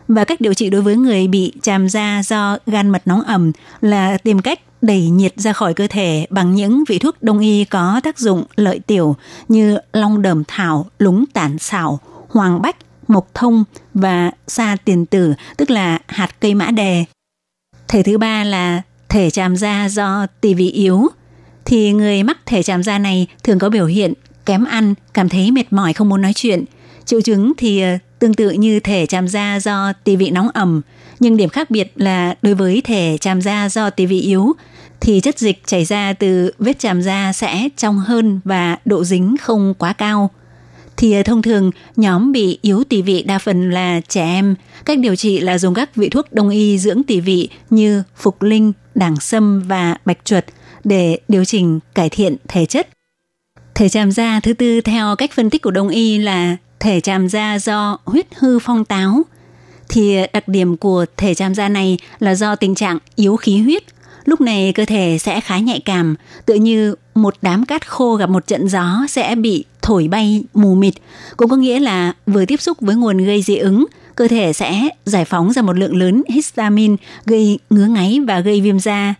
[0.08, 3.52] và cách điều trị đối với người bị tràm da do gan mật nóng ẩm
[3.80, 7.64] là tìm cách đẩy nhiệt ra khỏi cơ thể bằng những vị thuốc đông y
[7.64, 9.16] có tác dụng lợi tiểu
[9.48, 12.76] như long đờm thảo, lúng tản xảo, hoàng bách,
[13.08, 17.04] mộc thông và sa tiền tử, tức là hạt cây mã đề.
[17.88, 21.08] Thể thứ ba là thể tràm da do tỳ vị yếu.
[21.64, 24.12] Thì người mắc thể tràm da này thường có biểu hiện
[24.46, 26.64] kém ăn, cảm thấy mệt mỏi không muốn nói chuyện.
[27.04, 30.80] Triệu chứng thì ờ, tương tự như thể chàm da do tỳ vị nóng ẩm,
[31.20, 34.52] nhưng điểm khác biệt là đối với thể chàm da do tỳ vị yếu
[35.00, 39.36] thì chất dịch chảy ra từ vết chàm da sẽ trong hơn và độ dính
[39.40, 40.30] không quá cao.
[40.96, 44.54] Thì ờ, thông thường nhóm bị yếu tỳ vị đa phần là trẻ em.
[44.84, 48.42] Cách điều trị là dùng các vị thuốc đông y dưỡng tỳ vị như phục
[48.42, 50.44] linh, đảng sâm và bạch chuột
[50.84, 52.88] để điều chỉnh cải thiện thể chất.
[53.74, 57.28] Thể chàm da thứ tư theo cách phân tích của đông y là thể tràm
[57.28, 59.22] da do huyết hư phong táo
[59.88, 63.82] thì đặc điểm của thể tràm da này là do tình trạng yếu khí huyết.
[64.24, 66.14] Lúc này cơ thể sẽ khá nhạy cảm,
[66.46, 70.74] tự như một đám cát khô gặp một trận gió sẽ bị thổi bay mù
[70.74, 70.94] mịt.
[71.36, 74.88] Cũng có nghĩa là vừa tiếp xúc với nguồn gây dị ứng, cơ thể sẽ
[75.04, 79.14] giải phóng ra một lượng lớn histamine gây ngứa ngáy và gây viêm da.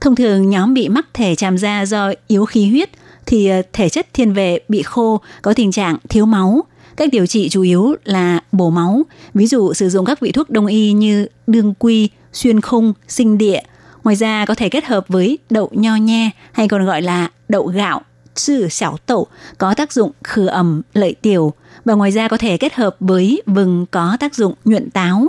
[0.00, 2.90] Thông thường nhóm bị mắc thể tràm da do yếu khí huyết
[3.26, 6.64] thì ờ, thể chất thiên về bị khô, có tình trạng thiếu máu,
[6.96, 9.02] Cách điều trị chủ yếu là bổ máu,
[9.34, 13.38] ví dụ sử dụng các vị thuốc đông y như đương quy, xuyên khung, sinh
[13.38, 13.60] địa.
[14.04, 17.66] Ngoài ra có thể kết hợp với đậu nho nhe hay còn gọi là đậu
[17.66, 18.00] gạo,
[18.34, 19.26] sư xảo tẩu
[19.58, 21.52] có tác dụng khử ẩm, lợi tiểu
[21.84, 25.26] và ngoài ra có thể kết hợp với vừng có tác dụng nhuận táo.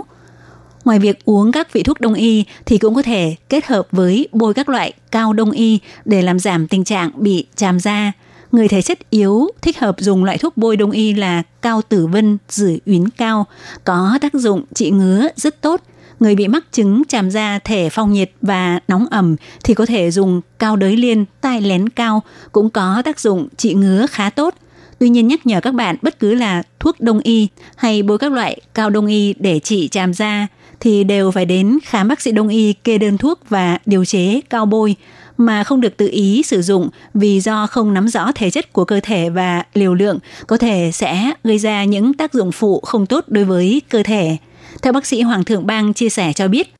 [0.84, 4.28] Ngoài việc uống các vị thuốc đông y thì cũng có thể kết hợp với
[4.32, 8.12] bôi các loại cao đông y để làm giảm tình trạng bị chàm da
[8.52, 12.06] người thể chất yếu thích hợp dùng loại thuốc bôi đông y là cao tử
[12.06, 13.46] vân, rửa uyến cao,
[13.84, 15.80] có tác dụng trị ngứa rất tốt.
[16.20, 20.10] Người bị mắc chứng tràm da thể phong nhiệt và nóng ẩm thì có thể
[20.10, 24.54] dùng cao đới liên, tai lén cao cũng có tác dụng trị ngứa khá tốt.
[24.98, 28.32] Tuy nhiên nhắc nhở các bạn bất cứ là thuốc đông y hay bôi các
[28.32, 30.46] loại cao đông y để trị tràm da
[30.80, 34.40] thì đều phải đến khám bác sĩ đông y kê đơn thuốc và điều chế
[34.50, 34.96] cao bôi
[35.38, 38.84] mà không được tự ý sử dụng vì do không nắm rõ thể chất của
[38.84, 43.06] cơ thể và liều lượng có thể sẽ gây ra những tác dụng phụ không
[43.06, 44.36] tốt đối với cơ thể.
[44.82, 46.74] Theo bác sĩ Hoàng Thượng Bang chia sẻ cho biết,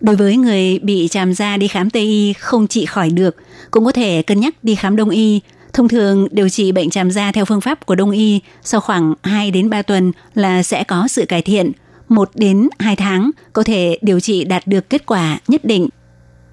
[0.00, 3.36] Đối với người bị tràm da đi khám Tây y không trị khỏi được,
[3.70, 5.40] cũng có thể cân nhắc đi khám Đông y.
[5.72, 9.14] Thông thường điều trị bệnh tràm da theo phương pháp của Đông y sau khoảng
[9.22, 11.72] 2 đến 3 tuần là sẽ có sự cải thiện.
[12.08, 15.88] 1 đến 2 tháng có thể điều trị đạt được kết quả nhất định.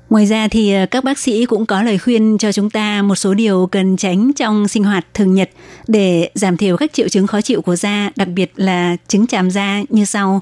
[0.09, 3.15] Ngoài ra thì ờ, các bác sĩ cũng có lời khuyên cho chúng ta một
[3.15, 5.49] số điều cần tránh trong sinh hoạt thường nhật
[5.87, 9.51] để giảm thiểu các triệu chứng khó chịu của da, đặc biệt là chứng chàm
[9.51, 10.41] da như sau.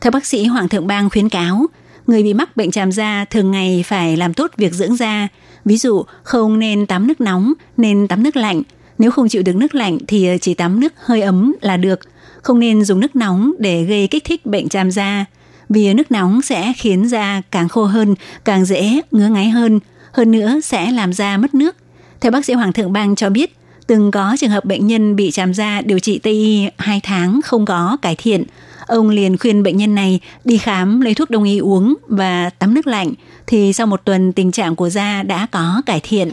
[0.00, 1.66] Theo bác sĩ Hoàng Thượng Bang khuyến cáo,
[2.06, 5.28] người bị mắc bệnh chàm da thường ngày phải làm tốt việc dưỡng da.
[5.64, 8.62] Ví dụ, không nên tắm nước nóng, nên tắm nước lạnh.
[8.98, 12.00] Nếu không chịu được nước lạnh thì ờ, chỉ tắm nước hơi ấm là được.
[12.42, 15.24] Không nên dùng nước nóng để gây kích thích bệnh chàm da
[15.70, 19.80] vì nước nóng sẽ khiến da càng khô hơn, càng dễ ngứa ngáy hơn,
[20.12, 21.76] hơn nữa sẽ làm da mất nước.
[22.20, 23.56] Theo bác sĩ Hoàng Thượng Bang cho biết,
[23.86, 27.40] từng có trường hợp bệnh nhân bị chàm da điều trị Tây y 2 tháng
[27.44, 28.44] không có cải thiện.
[28.86, 32.74] Ông liền khuyên bệnh nhân này đi khám lấy thuốc đông y uống và tắm
[32.74, 33.12] nước lạnh
[33.46, 36.32] thì sau một tuần tình trạng của da đã có cải thiện.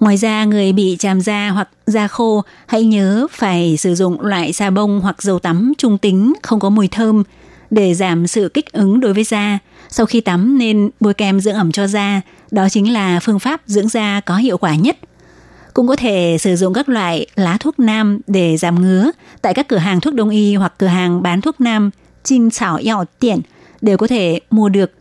[0.00, 4.52] Ngoài ra, người bị chàm da hoặc da khô hãy nhớ phải sử dụng loại
[4.52, 7.22] xà bông hoặc dầu tắm trung tính không có mùi thơm
[7.70, 9.58] để giảm sự kích ứng đối với da.
[9.88, 13.62] Sau khi tắm nên bôi kem dưỡng ẩm cho da, đó chính là phương pháp
[13.66, 14.98] dưỡng da có hiệu quả nhất.
[15.74, 19.10] Cũng có thể sử dụng các loại lá thuốc nam để giảm ngứa
[19.42, 21.90] tại các cửa hàng thuốc đông y hoặc cửa hàng bán thuốc nam
[22.24, 23.40] trinh xảo Yào Tiện
[23.80, 24.92] đều có thể mua được.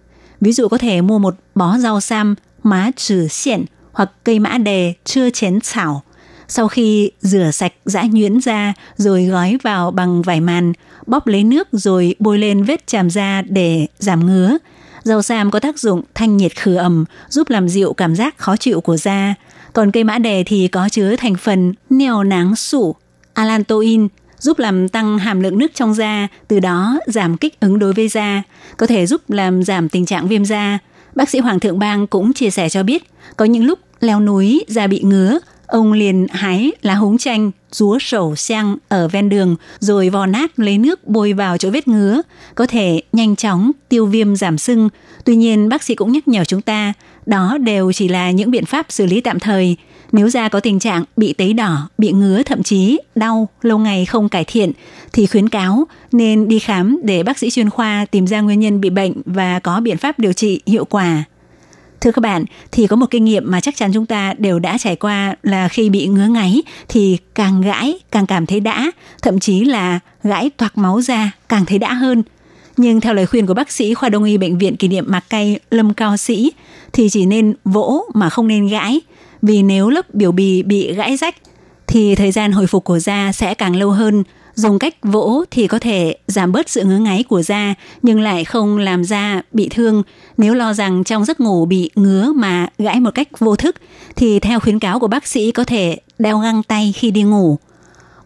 [0.41, 4.58] Ví dụ có thể mua một bó rau sam, má trừ xiển hoặc cây mã
[4.58, 6.03] đề chưa chén xảo
[6.51, 10.73] sau khi rửa sạch giã nhuyễn ra rồi gói vào bằng vải màn,
[11.07, 14.57] bóp lấy nước rồi bôi lên vết chàm da để giảm ngứa.
[15.03, 18.57] dầu sam có tác dụng thanh nhiệt khử ẩm, giúp làm dịu cảm giác khó
[18.57, 19.35] chịu của da.
[19.73, 22.95] Còn cây mã đề thì có chứa thành phần neo náng sủ,
[23.33, 24.07] alantoin,
[24.39, 28.07] giúp làm tăng hàm lượng nước trong da, từ đó giảm kích ứng đối với
[28.07, 28.43] da,
[28.77, 30.79] có thể giúp làm giảm tình trạng viêm da.
[31.15, 34.65] Bác sĩ Hoàng Thượng Bang cũng chia sẻ cho biết, có những lúc leo núi
[34.67, 39.55] da bị ngứa, ông liền hái lá húng chanh, rúa sổ xăng ở ven đường
[39.79, 42.21] rồi vò nát lấy nước bôi vào chỗ vết ngứa,
[42.55, 44.89] có thể nhanh chóng tiêu viêm giảm sưng.
[45.25, 46.93] Tuy nhiên bác sĩ cũng nhắc nhở chúng ta,
[47.25, 49.77] đó đều chỉ là những biện pháp xử lý tạm thời.
[50.12, 54.05] Nếu da có tình trạng bị tấy đỏ, bị ngứa thậm chí đau lâu ngày
[54.05, 54.71] không cải thiện
[55.13, 58.82] thì khuyến cáo nên đi khám để bác sĩ chuyên khoa tìm ra nguyên nhân
[58.82, 61.23] bị bệnh và có biện pháp điều trị hiệu quả.
[62.01, 64.77] Thưa các bạn, thì có một kinh nghiệm mà chắc chắn chúng ta đều đã
[64.77, 69.39] trải qua là khi bị ngứa ngáy thì càng gãi càng cảm thấy đã, thậm
[69.39, 72.23] chí là gãi toạc máu ra càng thấy đã hơn.
[72.77, 75.23] Nhưng theo lời khuyên của bác sĩ khoa đông y bệnh viện kỷ niệm Mạc
[75.29, 76.51] Cây Lâm Cao Sĩ
[76.93, 79.01] thì chỉ nên vỗ mà không nên gãi,
[79.41, 81.35] vì nếu lớp biểu bì bị gãi rách
[81.89, 84.23] thì thời gian hồi phục của da sẽ càng lâu hơn
[84.60, 88.45] Dùng cách vỗ thì có thể giảm bớt sự ngứa ngáy của da nhưng lại
[88.45, 90.04] không làm da bị thương.
[90.38, 93.75] Nếu lo rằng trong giấc ngủ bị ngứa mà gãi một cách vô thức
[94.15, 97.58] thì theo khuyến cáo của bác sĩ có thể đeo găng tay khi đi ngủ.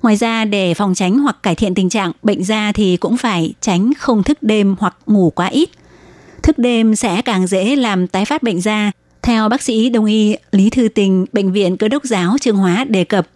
[0.01, 3.53] Ngoài ra để phòng tránh hoặc cải thiện tình trạng bệnh da thì cũng phải
[3.61, 5.69] tránh không thức đêm hoặc ngủ quá ít.
[6.43, 8.91] Thức đêm sẽ càng dễ làm tái phát bệnh da.
[9.21, 12.83] Theo bác sĩ đông y Lý Thư Tình, Bệnh viện Cơ đốc giáo Trương Hóa
[12.83, 13.27] đề cập,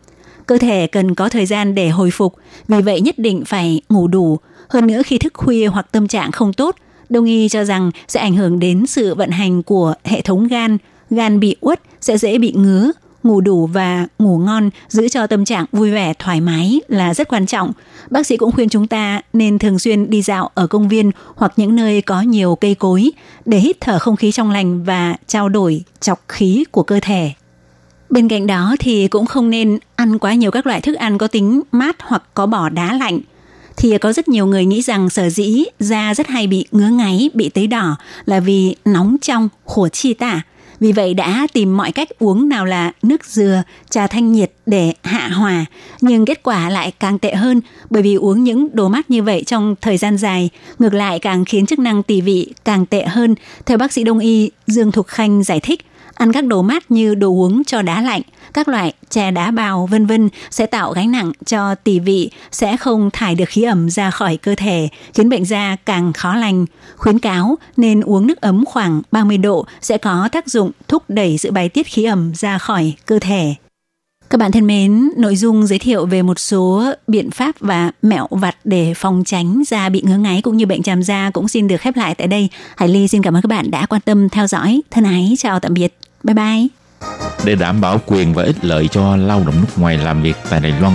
[0.48, 2.36] cơ thể cần có thời gian để hồi phục,
[2.68, 4.40] vì vậy nhất định phải ngủ đủ.
[4.70, 6.76] Hơn nữa khi thức khuya hoặc tâm trạng không tốt,
[7.10, 10.78] đông y cho rằng sẽ ảnh hưởng đến sự vận hành của hệ thống gan,
[11.10, 12.92] gan bị uất sẽ dễ bị ngứa,
[13.24, 17.28] ngủ đủ và ngủ ngon giữ cho tâm trạng vui vẻ thoải mái là rất
[17.28, 17.72] quan trọng.
[18.10, 21.54] Bác sĩ cũng khuyên chúng ta nên thường xuyên đi dạo ở công viên hoặc
[21.58, 23.12] những nơi có nhiều cây cối
[23.46, 27.32] để hít thở không khí trong lành và trao đổi chọc khí của cơ thể.
[28.10, 31.28] Bên cạnh đó thì cũng không nên ăn quá nhiều các loại thức ăn có
[31.28, 33.20] tính mát hoặc có bỏ đá lạnh.
[33.78, 37.30] Thì có rất nhiều người nghĩ rằng sở dĩ da rất hay bị ngứa ngáy,
[37.34, 40.42] bị tấy đỏ là vì nóng trong, khổ chi tả.
[40.80, 44.94] Vì vậy đã tìm mọi cách uống nào là nước dừa, trà thanh nhiệt để
[45.04, 45.66] hạ hòa.
[46.02, 49.44] Nhưng kết quả lại càng tệ hơn bởi vì uống những đồ mát như vậy
[49.46, 53.36] trong thời gian dài ngược lại càng khiến chức năng tỳ vị càng tệ hơn.
[53.66, 55.80] Theo bác sĩ đông y Dương Thục Khanh giải thích,
[56.18, 58.22] ăn các đồ mát như đồ uống cho đá lạnh,
[58.54, 62.78] các loại chè đá bào vân vân sẽ tạo gánh nặng cho tỳ vị, sẽ
[62.78, 66.66] không thải được khí ẩm ra khỏi cơ thể, khiến bệnh da càng khó lành.
[66.98, 71.38] Khuyến cáo nên uống nước ấm khoảng 30 độ sẽ có tác dụng thúc đẩy
[71.38, 73.56] sự bài tiết khí ẩm ra khỏi cơ thể.
[74.30, 78.28] Các bạn thân mến, nội dung giới thiệu về một số biện pháp và mẹo
[78.30, 81.68] vặt để phòng tránh da bị ngứa ngáy cũng như bệnh tràm da cũng xin
[81.68, 82.50] được khép lại tại đây.
[82.78, 84.82] Hải Ly xin cảm ơn các bạn đã quan tâm theo dõi.
[84.92, 85.94] Thân ái, chào tạm biệt.
[86.28, 86.68] Bye bye.
[87.46, 90.60] Để đảm bảo quyền và ích lợi cho lao động nước ngoài làm việc tại
[90.60, 90.94] Đài Loan,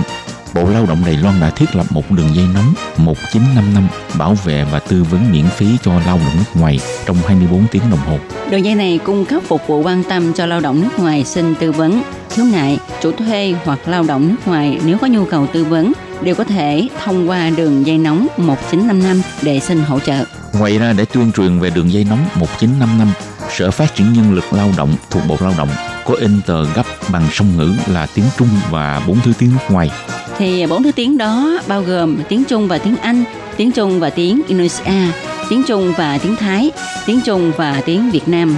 [0.55, 4.65] Bộ Lao động Đài Loan đã thiết lập một đường dây nóng 1955 bảo vệ
[4.71, 8.17] và tư vấn miễn phí cho lao động nước ngoài trong 24 tiếng đồng hồ.
[8.49, 11.55] Đường dây này cung cấp phục vụ quan tâm cho lao động nước ngoài xin
[11.55, 15.47] tư vấn, khiếu nại, chủ thuê hoặc lao động nước ngoài nếu có nhu cầu
[15.47, 20.25] tư vấn đều có thể thông qua đường dây nóng 1955 để xin hỗ trợ.
[20.53, 23.13] Ngoài ra để tuyên truyền về đường dây nóng 1955,
[23.57, 25.69] Sở Phát triển Nhân lực Lao động thuộc Bộ Lao động
[26.05, 29.61] có in tờ gấp bằng song ngữ là tiếng Trung và bốn thứ tiếng nước
[29.69, 29.91] ngoài.
[30.37, 33.23] Thì bốn thứ tiếng đó bao gồm tiếng Trung và tiếng Anh,
[33.57, 35.11] tiếng Trung và tiếng Indonesia,
[35.49, 36.71] tiếng Trung và tiếng Thái,
[37.05, 38.57] tiếng Trung và tiếng Việt Nam.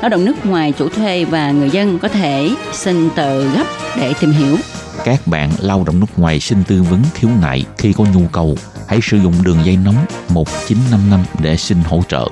[0.00, 3.64] Lao động nước ngoài chủ thuê và người dân có thể xin tờ gấp
[3.96, 4.56] để tìm hiểu.
[5.04, 8.56] Các bạn lao động nước ngoài xin tư vấn khiếu nại khi có nhu cầu,
[8.88, 12.28] hãy sử dụng đường dây nóng 1955 để xin hỗ trợ.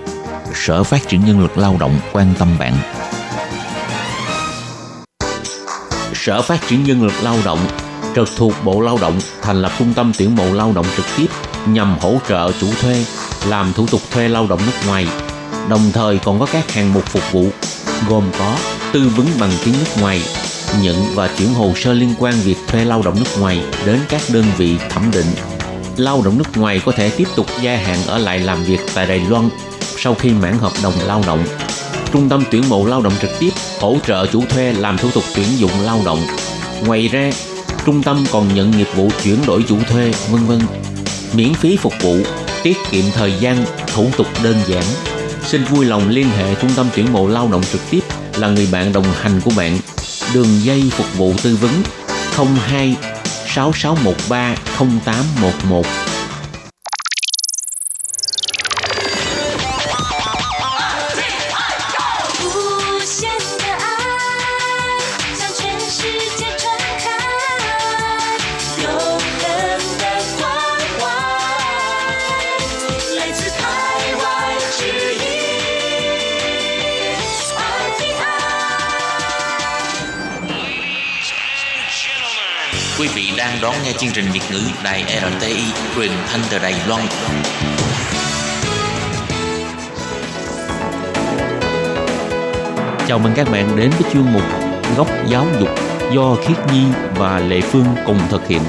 [0.55, 2.75] Sở Phát triển Nhân lực Lao động quan tâm bạn.
[6.15, 7.59] Sở Phát triển Nhân lực Lao động
[8.15, 11.27] trực thuộc Bộ Lao động thành lập trung tâm tuyển mộ lao động trực tiếp
[11.67, 13.05] nhằm hỗ trợ chủ thuê
[13.49, 15.07] làm thủ tục thuê lao động nước ngoài.
[15.69, 17.47] Đồng thời còn có các hạng mục phục vụ
[18.09, 18.57] gồm có
[18.93, 20.23] tư vấn bằng tiếng nước ngoài,
[20.83, 24.21] nhận và chuyển hồ sơ liên quan việc thuê lao động nước ngoài đến các
[24.33, 25.27] đơn vị thẩm định.
[25.97, 29.07] Lao động nước ngoài có thể tiếp tục gia hạn ở lại làm việc tại
[29.07, 29.49] Đài Loan
[29.97, 31.45] sau khi mãn hợp đồng lao động.
[32.13, 35.25] Trung tâm tuyển mộ lao động trực tiếp hỗ trợ chủ thuê làm thủ tục
[35.35, 36.27] tuyển dụng lao động.
[36.87, 37.31] Ngoài ra,
[37.87, 40.61] trung tâm còn nhận nghiệp vụ chuyển đổi chủ thuê, vân vân.
[41.33, 42.17] Miễn phí phục vụ,
[42.63, 44.85] tiết kiệm thời gian, thủ tục đơn giản.
[45.45, 48.01] Xin vui lòng liên hệ trung tâm tuyển mộ lao động trực tiếp
[48.37, 49.79] là người bạn đồng hành của bạn.
[50.35, 51.73] Đường dây phục vụ tư vấn
[52.69, 52.97] 02
[53.47, 56.12] 6613 0811
[83.43, 85.63] đang đón nghe chương trình Việt ngữ Đài RTI
[85.97, 87.03] truyền thanh từ Đài Loan.
[93.09, 94.43] Chào mừng các bạn đến với chuyên mục
[94.97, 95.69] Góc giáo dục
[96.15, 96.85] do Khiết Nhi
[97.17, 98.61] và Lệ Phương cùng thực hiện.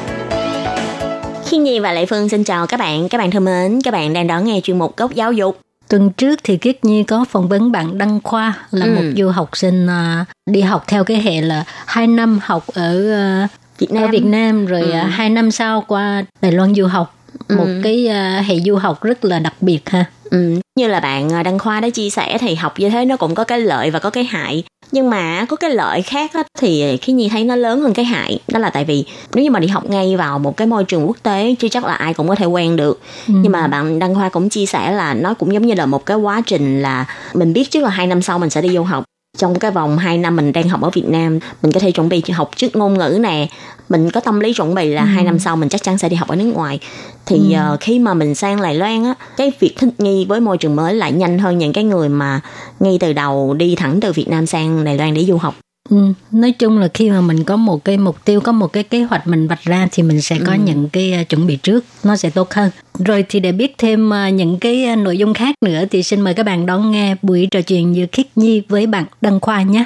[1.45, 3.09] Khi Nhi và Lệ Phương xin chào các bạn.
[3.09, 5.59] Các bạn thân mến, các bạn đang đón nghe chuyên mục Góc Giáo dục.
[5.89, 8.91] Tuần trước thì Kiết Nhi có phỏng vấn bạn Đăng Khoa là Ừ.
[8.95, 13.13] một du học sinh à, đi học theo cái hệ là hai năm học ở
[13.13, 13.47] à,
[13.79, 14.03] Việt Nam.
[14.03, 14.91] ở Việt Nam rồi Ừ.
[14.91, 17.15] à, hai năm sau qua Đài Loan du học
[17.49, 20.05] một cái à, hệ du học rất là đặc biệt ha.
[20.31, 23.17] Ừ, như là bạn ờ, Đăng Khoa đã chia sẻ thì học như thế nó
[23.17, 24.63] cũng có cái lợi và có cái hại.
[24.91, 28.05] Nhưng mà có cái lợi khác á, thì khi Nhi thấy nó lớn hơn cái
[28.05, 28.39] hại.
[28.47, 31.07] Đó là tại vì nếu như mà đi học ngay vào một cái môi trường
[31.07, 32.99] quốc tế chứ chắc là ai cũng có thể quen được.
[33.27, 36.05] Nhưng mà bạn Đăng Khoa cũng chia sẻ là nó cũng giống như là một
[36.05, 38.83] cái quá trình là mình biết trước là hai năm sau mình sẽ đi du
[38.83, 39.03] học.
[39.37, 42.09] Trong cái vòng 2 năm mình đang học ở Việt Nam, mình có thể chuẩn
[42.09, 43.47] bị học trước ngôn ngữ nè,
[43.89, 46.15] mình có tâm lý chuẩn bị là hai năm sau mình chắc chắn sẽ đi
[46.15, 46.79] học ở nước ngoài.
[47.25, 50.57] Thì ờ, khi mà mình sang Đài Loan á cái việc thích nghi với môi
[50.57, 52.41] trường mới lại nhanh hơn những cái người mà
[52.79, 55.55] ngay từ đầu đi thẳng từ Việt Nam sang Đài Loan để du học
[55.89, 58.83] Ừ, nói chung là khi mà mình có một cái mục tiêu có một cái
[58.83, 61.85] kế hoạch mình vạch ra thì mình sẽ có những cái à, chuẩn bị trước
[62.03, 62.69] nó sẽ tốt hơn.
[62.99, 66.21] Rồi thì để biết thêm à, những cái à, nội dung khác nữa thì xin
[66.21, 69.61] mời các bạn đón nghe buổi trò chuyện giữa Khiết Nhi với bạn Đăng Khoa
[69.61, 69.85] nhé.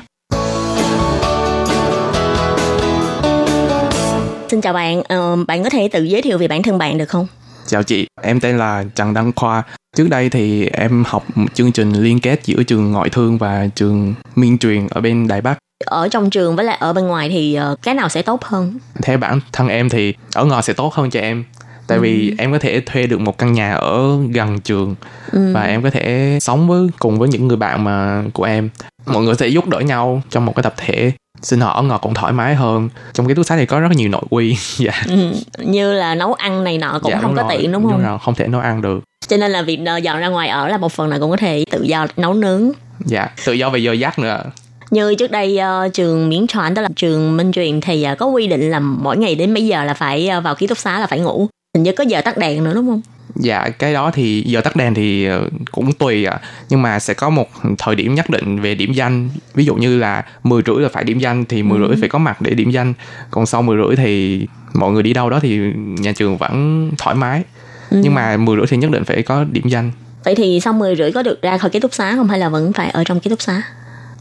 [4.49, 7.10] Xin chào bạn Ờ, bạn có thể tự giới thiệu về bản thân bạn được
[7.10, 7.27] không
[7.67, 9.63] Chào chị, em tên là Trần Đăng Khoa.
[9.97, 13.67] Trước đây thì em học một chương trình liên kết giữa trường ngoại thương và
[13.75, 15.58] trường Minh truyền ở bên Đài Bắc.
[15.86, 18.77] ở trong trường với lại ở bên ngoài thì ờ, cái nào sẽ tốt hơn
[19.01, 21.43] Theo bản thân em thì ở ngoài sẽ tốt hơn cho em.
[21.88, 24.95] Tại vì em có thể thuê được một căn nhà ở gần trường
[25.32, 28.69] và em có thể sống với cùng với những người bạn mà của em.
[29.06, 31.12] Mọi người sẽ giúp đỡ nhau trong một cái tập thể.
[31.41, 32.89] Sinh hoạt ở ngọt cũng thoải mái hơn.
[33.13, 34.58] Trong cái túc xá thì có rất nhiều nội quy.
[34.78, 35.04] dạ.
[35.10, 37.58] ừ, như là nấu ăn này nọ cũng dạ, không có rồi.
[37.58, 39.00] tiện đúng không rồi, không thể nấu ăn được.
[39.28, 41.38] cho nên là việc ờ, dọn ra ngoài ở là một phần là cũng có
[41.38, 42.71] thể tự do nấu nướng
[43.06, 44.43] Dạ, tự do về giờ giấc nữa.
[44.91, 48.26] như trước đây ờ, trường miễn soạn tức là trường minh truyền thì ờ, có
[48.26, 51.00] quy định là mỗi ngày đến mấy giờ là phải ờ, vào ký túc xá
[51.00, 53.02] là phải ngủ hình như có giờ tắt đèn nữa đúng không
[53.39, 56.39] Dạ cái đó thì giờ tắt đèn thì ờ, cũng tùy ạ.
[56.69, 59.30] Nhưng mà sẽ có một thời điểm nhất định về điểm danh.
[59.54, 62.19] Ví dụ như là 10 rưỡi là phải điểm danh Thì 10 rưỡi phải có
[62.19, 62.93] mặt để điểm danh.
[63.32, 67.15] Còn sau 10 rưỡi thì mọi người đi đâu đó thì nhà trường vẫn thoải
[67.15, 67.43] mái.
[67.91, 69.91] Nhưng mà 10 rưỡi thì nhất định phải có điểm danh.
[70.23, 72.50] Vậy thì sau 10 rưỡi có được ra khỏi ký túc xá không hay là
[72.50, 73.62] vẫn phải ở trong ký túc xá?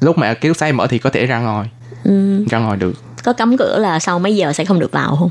[0.00, 1.70] Lúc mà ký túc xá mở thì có thể ra ngoài
[2.04, 2.92] ừ, Ra ngoài được.
[3.24, 5.30] Có cấm cửa là sau mấy giờ sẽ không được vào không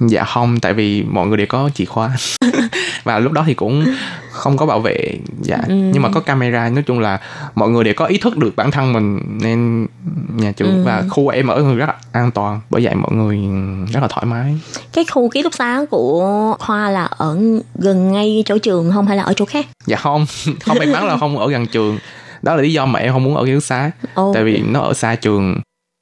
[0.00, 2.16] Dạ không tại vì mọi người đều có chìa khóa.
[3.04, 3.86] Và lúc đó thì cũng
[4.30, 5.58] không có bảo vệ Dạ.
[5.68, 7.20] Nhưng mà có camera Nói chung là
[7.54, 9.86] mọi người đều có ý thức được bản thân mình Nên
[10.36, 13.38] nhà trường và khu em ở rất là an toàn Bởi vậy mọi người
[13.92, 14.58] rất là thoải mái.
[14.92, 17.38] Cái khu ký túc xá của khoa là ở
[17.74, 19.66] gần ngay chỗ trường không hay là ở chỗ khác?
[19.86, 20.26] Dạ không
[20.64, 21.98] Không may mắn là không ở gần trường.
[22.42, 24.34] Đó là lý do mà em không muốn ở ký túc xá Ồ.
[24.34, 25.60] Tại vì nó ở xa trường.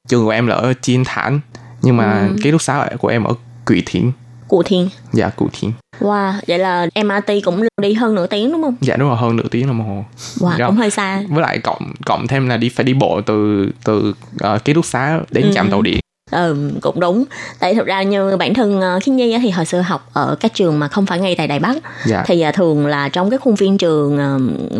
[0.08, 1.40] Trường của em là ở Chiên Thản
[1.82, 3.34] Nhưng mà ký túc xá của em ở
[3.70, 4.12] Quỷ Thiện
[4.48, 8.62] cụ thiên Dạ Cụ Thiện wow vậy là MRT cũng đi hơn nửa tiếng đúng
[8.62, 8.76] không?
[8.80, 10.04] Dạ đúng rồi hơn nửa tiếng đồng hồ.
[10.38, 10.66] Wow Dạ.
[10.66, 11.22] cũng hơi xa.
[11.28, 14.14] Với lại cộng cộng thêm là đi phải đi bộ từ từ
[14.54, 17.24] uh, ký túc xá đến trạm tàu điện ừ cũng đúng.
[17.58, 20.54] Tại thực ra như bản thân uh, khiết nhi thì hồi xưa học ở các
[20.54, 21.76] trường mà không phải ngay tại đài bắc.
[22.06, 22.24] Dạ.
[22.26, 24.18] Thì à, thường là trong cái khuôn viên trường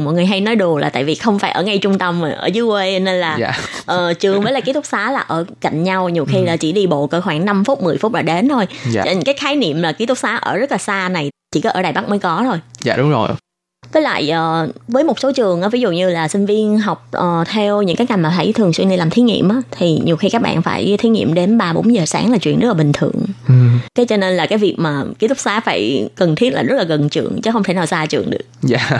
[0.04, 2.30] mọi người hay nói đùa là tại vì không phải ở ngay trung tâm mà
[2.30, 3.52] ở dưới quê nên là dạ.
[3.86, 6.08] ờ, trường với lại ký túc xá là ở cạnh nhau.
[6.08, 8.66] Nhiều khi là chỉ đi bộ cỡ khoảng 5 phút 10 phút là đến thôi.
[8.90, 9.02] Dạ.
[9.04, 11.60] Cho nên cái khái niệm là ký túc xá ở rất là xa này chỉ
[11.60, 12.58] có ở đài bắc mới có thôi.
[12.81, 13.29] Dạ đúng rồi
[13.92, 17.06] với lại ờ, với một số trường á, ví dụ như là sinh viên học
[17.10, 20.00] ờ, theo những cái ngành mà phải thường xuyên đi làm thí nghiệm á, thì
[20.04, 22.68] nhiều khi các bạn phải thí nghiệm đến 3 4 giờ sáng là chuyện rất
[22.68, 23.12] là bình thường.
[23.48, 23.54] ừ.
[23.94, 26.74] Cái cho nên là cái việc mà ký túc xá phải cần thiết là rất
[26.76, 28.42] là gần trường chứ không thể nào xa trường được.
[28.62, 28.98] dạ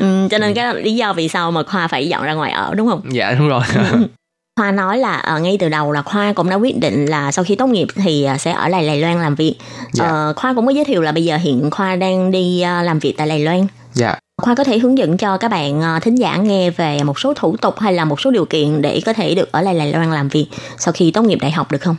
[0.00, 2.74] Ừ, cho nên cái lý do vì sao mà khoa phải dọn ra ngoài ở
[2.74, 3.00] đúng không?
[3.10, 3.60] dạ đúng rồi
[4.60, 7.44] Khoa nói là ờ, ngay từ đầu là Khoa cũng đã quyết định là sau
[7.44, 9.56] khi tốt nghiệp thì ờ, sẽ ở lại Đài Loan làm việc.
[9.92, 10.04] Dạ.
[10.04, 12.98] Ờ, Khoa cũng có giới thiệu là bây giờ hiện Khoa đang đi ờ, làm
[12.98, 13.66] việc tại Đài Loan.
[13.92, 17.34] dạ Khoa có thể hướng dẫn cho các bạn thính giả nghe về một số
[17.34, 19.92] thủ tục hay là một số điều kiện để có thể được ở lại Đài
[19.92, 20.46] Loan làm việc
[20.78, 21.96] sau khi tốt nghiệp đại học được không?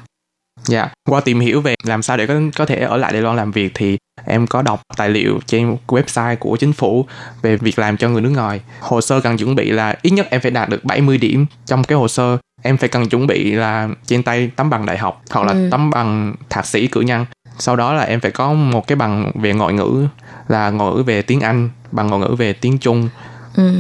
[0.63, 3.35] Dạ, qua tìm hiểu về làm sao để có có thể ở lại Đài Loan
[3.37, 7.05] làm việc thì em có đọc tài liệu trên website của chính phủ
[7.41, 8.61] về việc làm cho người nước ngoài.
[8.79, 11.83] Hồ sơ cần chuẩn bị là ít nhất em phải đạt được 70 điểm trong
[11.83, 12.37] cái hồ sơ.
[12.61, 15.67] Em phải cần chuẩn bị là trên tay tấm bằng đại học hoặc là Ừ.
[15.71, 17.25] tấm bằng thạc sĩ cử nhân.
[17.59, 20.07] Sau đó là em phải có một cái bằng về ngoại ngữ
[20.47, 23.09] là ngoại ngữ về tiếng Anh, bằng ngoại ngữ về tiếng Trung
[23.55, 23.73] Ừ.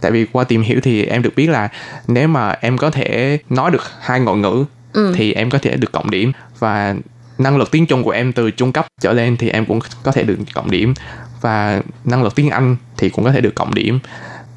[0.00, 1.68] tại vì qua tìm hiểu thì em được biết là
[2.08, 4.64] nếu mà em có thể nói được hai ngoại ngữ
[4.94, 5.12] Ừ.
[5.16, 6.94] thì em có thể được cộng điểm và
[7.38, 10.12] năng lực tiếng Trung của em từ trung cấp trở lên thì em cũng có
[10.12, 10.94] thể được cộng điểm
[11.40, 13.98] và năng lực tiếng Anh thì cũng có thể được cộng điểm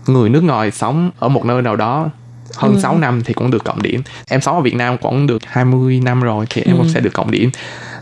[0.08, 2.10] người nước ngoài sống ở một nơi nào đó
[2.56, 2.80] hơn Ừ.
[2.82, 6.00] 6 năm thì cũng được cộng điểm em sống ở Việt Nam cũng được 20
[6.04, 6.78] năm rồi thì em Ừ.
[6.78, 7.50] cũng sẽ được cộng điểm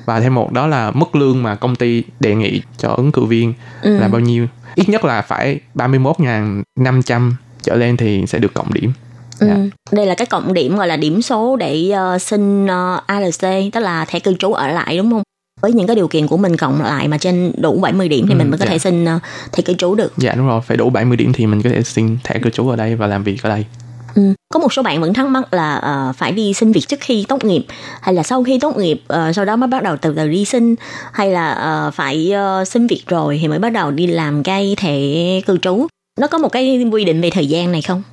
[0.05, 3.23] và thêm một đó là mức lương mà công ty đề nghị cho ứng cử
[3.25, 3.97] viên Ừ.
[3.99, 7.31] là bao nhiêu ít nhất là phải 31.500
[7.63, 8.91] trở lên thì sẽ được cộng điểm
[9.39, 9.47] Ừ.
[9.47, 9.55] Dạ.
[9.91, 13.41] Đây là cái cộng điểm gọi là điểm số để ờ, xin ờ, ALC,
[13.73, 15.23] tức là thẻ cư trú ở lại đúng không?
[15.61, 18.33] Với những cái điều kiện của mình cộng lại mà trên đủ 70 điểm thì
[18.33, 18.71] Ừ, mình mới có dạ.
[18.71, 19.19] thể xin ờ,
[19.51, 20.13] thẻ cư trú được.
[20.17, 22.69] dạ đúng rồi phải đủ 70 điểm thì mình có thể xin thẻ cư trú
[22.69, 23.65] ở đây và làm việc ở đây
[24.15, 24.21] Ừ.
[24.53, 27.25] Có một số bạn vẫn thắc mắc là ờ, phải đi xin việc trước khi
[27.29, 27.65] tốt nghiệp
[28.01, 30.45] hay là sau khi tốt nghiệp ờ, sau đó mới bắt đầu từ từ đi
[30.45, 30.75] xin
[31.13, 34.75] hay là ờ, phải ờ, xin việc rồi thì mới bắt đầu đi làm cái
[34.77, 34.97] thẻ
[35.45, 35.88] cư trú.
[36.19, 38.03] Nó có một cái quy định về thời gian này không?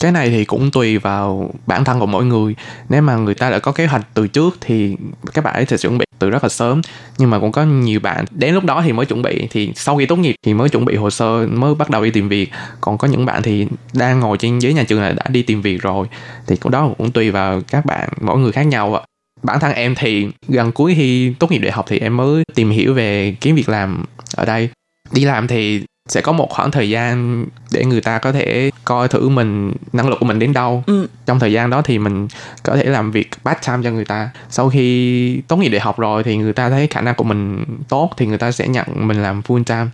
[0.00, 2.54] Cái này thì cũng tùy vào bản thân của mỗi người.
[2.88, 4.96] Nếu mà người ta đã có kế hoạch từ trước thì
[5.34, 6.82] các bạn ấy sẽ chuẩn bị từ rất là sớm.
[7.18, 9.96] Nhưng mà cũng có nhiều bạn, đến lúc đó thì mới chuẩn bị, thì sau
[9.96, 12.50] khi tốt nghiệp thì mới chuẩn bị hồ sơ, mới bắt đầu đi tìm việc.
[12.80, 15.62] Còn có những bạn thì đang ngồi trên ghế nhà trường là đã đi tìm
[15.62, 16.06] việc rồi.
[16.46, 19.00] Thì cũng đó cũng tùy vào các bạn, mỗi người khác nhau ạ.
[19.42, 22.70] Bản thân em thì gần cuối khi tốt nghiệp đại học thì em mới tìm
[22.70, 24.04] hiểu về kiếm việc làm
[24.36, 24.68] ở đây.
[25.12, 29.08] Đi làm thì sẽ có một khoảng thời gian để người ta có thể coi
[29.08, 31.06] thử mình năng lực của mình đến đâu Ừ.
[31.26, 32.28] trong thời gian đó thì mình
[32.62, 35.98] có thể làm việc part time cho người ta sau khi tốt nghiệp đại học
[35.98, 38.86] rồi thì người ta thấy khả năng của mình tốt thì người ta sẽ nhận
[39.08, 39.86] mình làm full time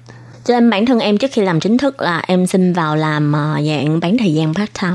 [0.44, 3.32] Cho nên bản thân em trước khi làm chính thức là em xin vào làm
[3.32, 4.94] ờ, dạng bán thời gian part time.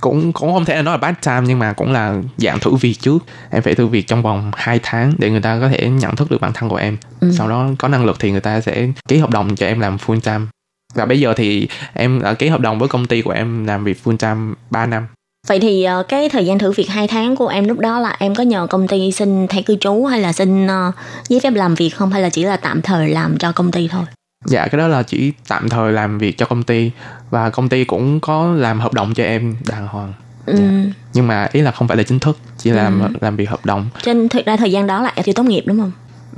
[0.00, 2.94] cũng cũng không thể nói là part time nhưng mà cũng là dạng thử việc
[3.00, 3.18] trước
[3.50, 6.30] em phải thử việc trong vòng 2 tháng để người ta có thể nhận thức
[6.30, 7.32] được bản thân của em Ừ.
[7.38, 9.96] sau đó có năng lực thì người ta sẽ ký hợp đồng cho em làm
[9.96, 10.44] full time
[10.98, 13.84] và bây giờ thì em đã ký hợp đồng với công ty của em làm
[13.84, 15.06] việc full time 3 năm
[15.48, 18.16] Vậy thì ờ, cái thời gian thử việc 2 tháng của em lúc đó là
[18.18, 20.92] em có nhờ công ty xin thẻ cư trú hay là xin ờ,
[21.28, 23.88] giấy phép làm việc không hay là chỉ là tạm thời làm cho công ty
[23.88, 24.04] thôi?
[24.44, 26.90] Dạ cái đó là chỉ tạm thời làm việc cho công ty
[27.30, 30.12] và công ty cũng có làm hợp đồng cho em đàng hoàng.
[30.46, 30.54] Ừ.
[31.14, 33.08] Nhưng mà ý là không phải là chính thức, chỉ làm Ừ.
[33.20, 33.88] làm việc hợp đồng.
[34.02, 35.92] Trên thực ra thời gian đó là em chưa tốt nghiệp đúng không?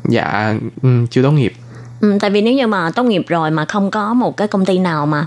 [0.08, 1.52] Dạ ừm, chưa tốt nghiệp.
[2.00, 4.64] Ừ, tại vì nếu như mà tốt nghiệp rồi mà không có một cái công
[4.64, 5.26] ty nào mà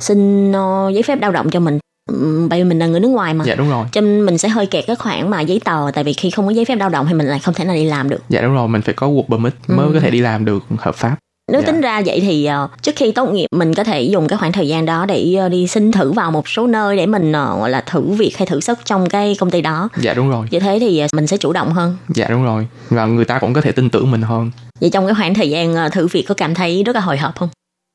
[0.00, 1.78] xin ờ, giấy phép lao động cho mình
[2.12, 3.86] ừ, bởi vì mình là người nước ngoài mà Dạ đúng rồi.
[3.92, 6.46] cho nên mình sẽ hơi kẹt cái khoản mà giấy tờ tại vì khi không
[6.46, 8.42] có giấy phép lao động thì mình lại không thể nào đi làm được Dạ
[8.42, 9.74] đúng rồi, mình phải có work permit Ừ.
[9.74, 11.16] mới có thể đi làm được hợp pháp.
[11.52, 11.66] Nếu Dạ.
[11.66, 14.52] tính ra vậy thì ờ, trước khi tốt nghiệp mình có thể dùng cái khoảng
[14.52, 17.56] thời gian đó để ờ, đi xin thử vào một số nơi để mình ờ,
[17.58, 20.46] gọi là thử việc hay thử sức trong cái công ty đó Dạ đúng rồi.
[20.50, 22.66] như thế thì mình sẽ chủ động hơn Dạ đúng rồi.
[22.90, 24.50] Và người ta cũng có thể tin tưởng mình hơn.
[24.80, 27.36] vậy trong cái khoảng thời gian thử việc có cảm thấy rất là hồi hộp
[27.38, 27.48] không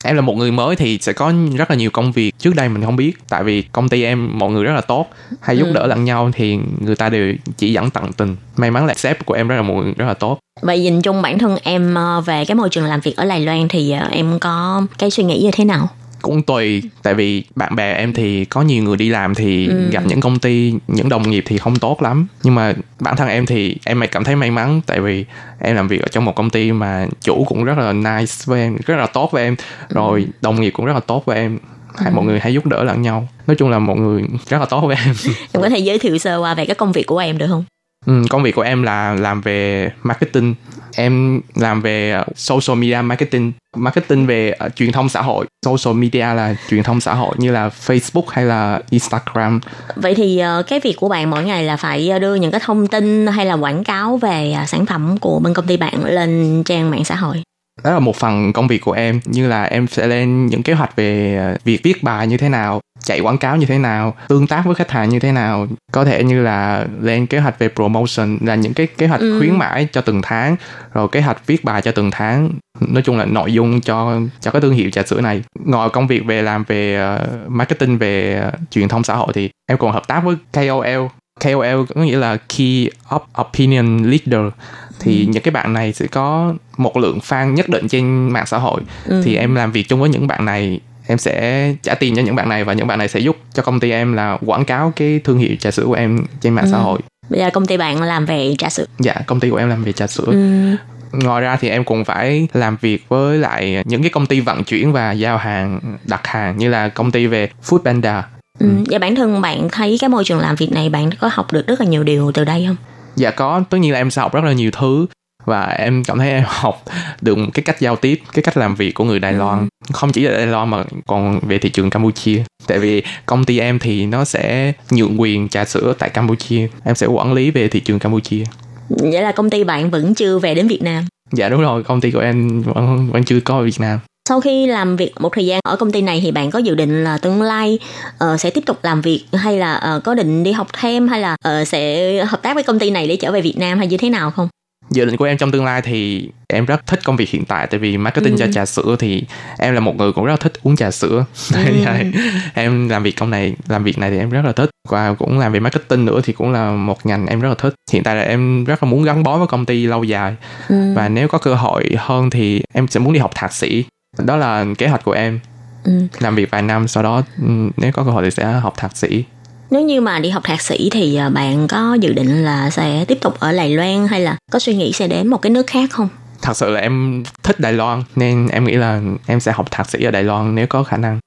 [0.04, 2.34] Em là một người mới thì sẽ có rất là nhiều công việc.
[2.38, 5.06] Trước đây mình không biết tại vì công ty em mọi người rất là tốt
[5.40, 5.72] hay giúp Ừ.
[5.72, 8.36] đỡ lẫn nhau thì người ta đều chỉ dẫn tận tình.
[8.56, 10.38] May mắn là sếp của em rất là một người rất là tốt.
[10.62, 13.40] Vậy nhìn chung bản thân em ờ, về cái môi trường làm việc ở Đài
[13.40, 15.88] Loan thì ờ, em có cái suy nghĩ như thế nào
[16.22, 16.82] cũng tùy.
[17.02, 19.90] Tại vì bạn bè em thì có nhiều người đi làm thì Ừ.
[19.92, 22.26] gặp những công ty những đồng nghiệp thì không tốt lắm.
[22.42, 25.24] Nhưng mà bản thân em thì em lại cảm thấy may mắn tại vì
[25.60, 28.60] em làm việc ở trong một công ty mà chủ cũng rất là nice với
[28.60, 29.56] em rất là tốt với em.
[29.88, 31.58] Rồi đồng nghiệp cũng rất là tốt với em.
[31.96, 32.14] Hai Ừ.
[32.14, 33.28] mọi người hay giúp đỡ lẫn nhau.
[33.46, 35.14] Nói chung là mọi người rất là tốt với em.
[35.52, 37.64] Em có thể giới thiệu sơ qua về cái công việc của em được không
[38.06, 40.54] Ừ, công việc của em là làm về marketing.
[40.96, 43.52] Em làm về ờ, social media marketing.
[43.76, 45.46] Marketing về uh, truyền thông xã hội.
[45.66, 49.60] Social media là truyền thông xã hội như là facebook hay là instagram.
[49.96, 52.86] Vậy thì uh, cái việc của bạn mỗi ngày là phải đưa những cái thông
[52.86, 56.62] tin hay là quảng cáo về uh, sản phẩm của bên công ty bạn lên
[56.64, 57.42] trang mạng xã hội?
[57.84, 60.72] Đó là một phần công việc của em như là em sẽ lên những kế
[60.72, 64.14] hoạch về ờ, việc viết bài như thế nào chạy quảng cáo như thế nào
[64.28, 65.66] tương tác với khách hàng như thế nào.
[65.92, 69.38] Có thể như là lên kế hoạch về promotion là những cái kế hoạch Ừ.
[69.38, 70.56] khuyến mãi cho từng tháng
[70.94, 72.50] rồi kế hoạch viết bài cho từng tháng.
[72.80, 75.42] Nói chung là nội dung cho cho cái thương hiệu trà sữa này.
[75.64, 79.50] Ngoài công việc về làm về ờ, marketing về ờ, truyền thông xã hội thì
[79.70, 81.06] em còn hợp tác với KOL
[81.44, 84.52] KOL có nghĩa là Key Op- Opinion Leader
[85.00, 88.58] thì những cái bạn này sẽ có một lượng fan nhất định trên mạng xã
[88.58, 89.22] hội Ừ.
[89.24, 92.34] thì em làm việc chung với những bạn này em sẽ trả tiền cho những
[92.36, 94.92] bạn này và những bạn này sẽ giúp cho công ty em là quảng cáo
[94.96, 96.70] cái thương hiệu trà sữa của em trên mạng Ừ.
[96.72, 98.84] xã hội Bây giờ công ty bạn làm về trà sữa.
[98.98, 100.76] dạ công ty của em làm về trà sữa Ừ.
[101.12, 104.64] ngoài ra thì em cũng phải làm việc với lại những cái công ty vận
[104.64, 108.26] chuyển và giao hàng đặt hàng như là công ty về Food Panda
[108.58, 108.66] Ừ.
[108.90, 111.66] Và bản thân bạn thấy cái môi trường làm việc này bạn có học được
[111.66, 112.76] rất là nhiều điều từ đây không?
[113.16, 115.06] Dạ có tất nhiên là em sẽ học rất là nhiều thứ
[115.44, 116.84] và em cảm thấy em học
[117.20, 119.68] được cái cách giao tiếp cái cách làm việc của người Đài Loan.
[119.92, 122.42] Không chỉ là Đài Loan mà còn về thị trường Campuchia.
[122.66, 126.68] Tại vì công ty em thì nó sẽ nhượng quyền trà sữa tại Campuchia.
[126.84, 128.44] Em sẽ quản lý về thị trường Campuchia.
[128.88, 131.04] Vậy là công ty bạn vẫn chưa về đến Việt Nam.
[131.32, 133.98] dạ đúng rồi công ty của em vẫn, vẫn chưa có ở Việt Nam
[134.30, 136.74] Sau khi làm việc một thời gian ở công ty này thì bạn có dự
[136.74, 137.78] định là tương lai
[138.18, 141.20] ờ, sẽ tiếp tục làm việc hay là ờ, có định đi học thêm hay
[141.20, 143.86] là ờ, sẽ hợp tác với công ty này để trở về Việt Nam hay
[143.86, 144.48] như thế nào không?
[144.90, 147.66] dự định của em trong tương lai thì em rất thích công việc hiện tại
[147.66, 148.38] tại vì marketing Ừ.
[148.40, 149.22] cho trà sữa thì
[149.58, 151.24] em là một người cũng rất thích uống trà sữa.
[151.54, 152.12] Nên
[152.54, 154.70] em làm việc công này làm việc này thì em rất là thích.
[154.88, 157.74] Và cũng làm về marketing nữa thì cũng là một ngành em rất là thích.
[157.92, 160.34] Hiện tại là em rất là muốn gắn bó với công ty lâu dài.
[160.68, 160.92] Ừ.
[160.94, 163.84] và nếu có cơ hội hơn thì em sẽ muốn đi học thạc sĩ
[164.18, 165.40] đó là kế hoạch của em
[165.84, 165.92] Ừ.
[166.18, 168.96] làm việc vài năm sau đó ừ, nếu có cơ hội thì sẽ học thạc
[168.96, 169.24] sĩ
[169.70, 173.04] Nếu như mà đi học thạc sĩ thì ờ, bạn có dự định là sẽ
[173.08, 175.66] tiếp tục ở Đài Loan hay là có suy nghĩ sẽ đến một cái nước
[175.66, 176.08] khác không?
[176.42, 179.90] thật sự là em thích Đài Loan nên em nghĩ là em sẽ học thạc
[179.90, 181.18] sĩ ở Đài Loan nếu có khả năng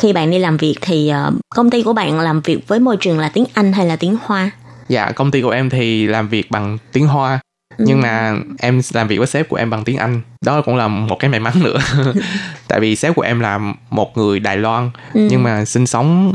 [0.00, 2.96] Khi bạn đi làm việc thì ờ, công ty của bạn làm việc với môi
[2.96, 4.50] trường là tiếng Anh hay là tiếng Hoa?
[4.88, 7.40] Dạ, công ty của em thì làm việc bằng tiếng Hoa
[7.78, 10.88] nhưng mà em làm việc với sếp của em bằng tiếng Anh đó cũng là
[10.88, 11.78] một cái may mắn nữa
[12.68, 13.60] tại vì sếp của em là
[13.90, 15.26] một người Đài Loan Ừ.
[15.30, 16.32] nhưng mà sinh sống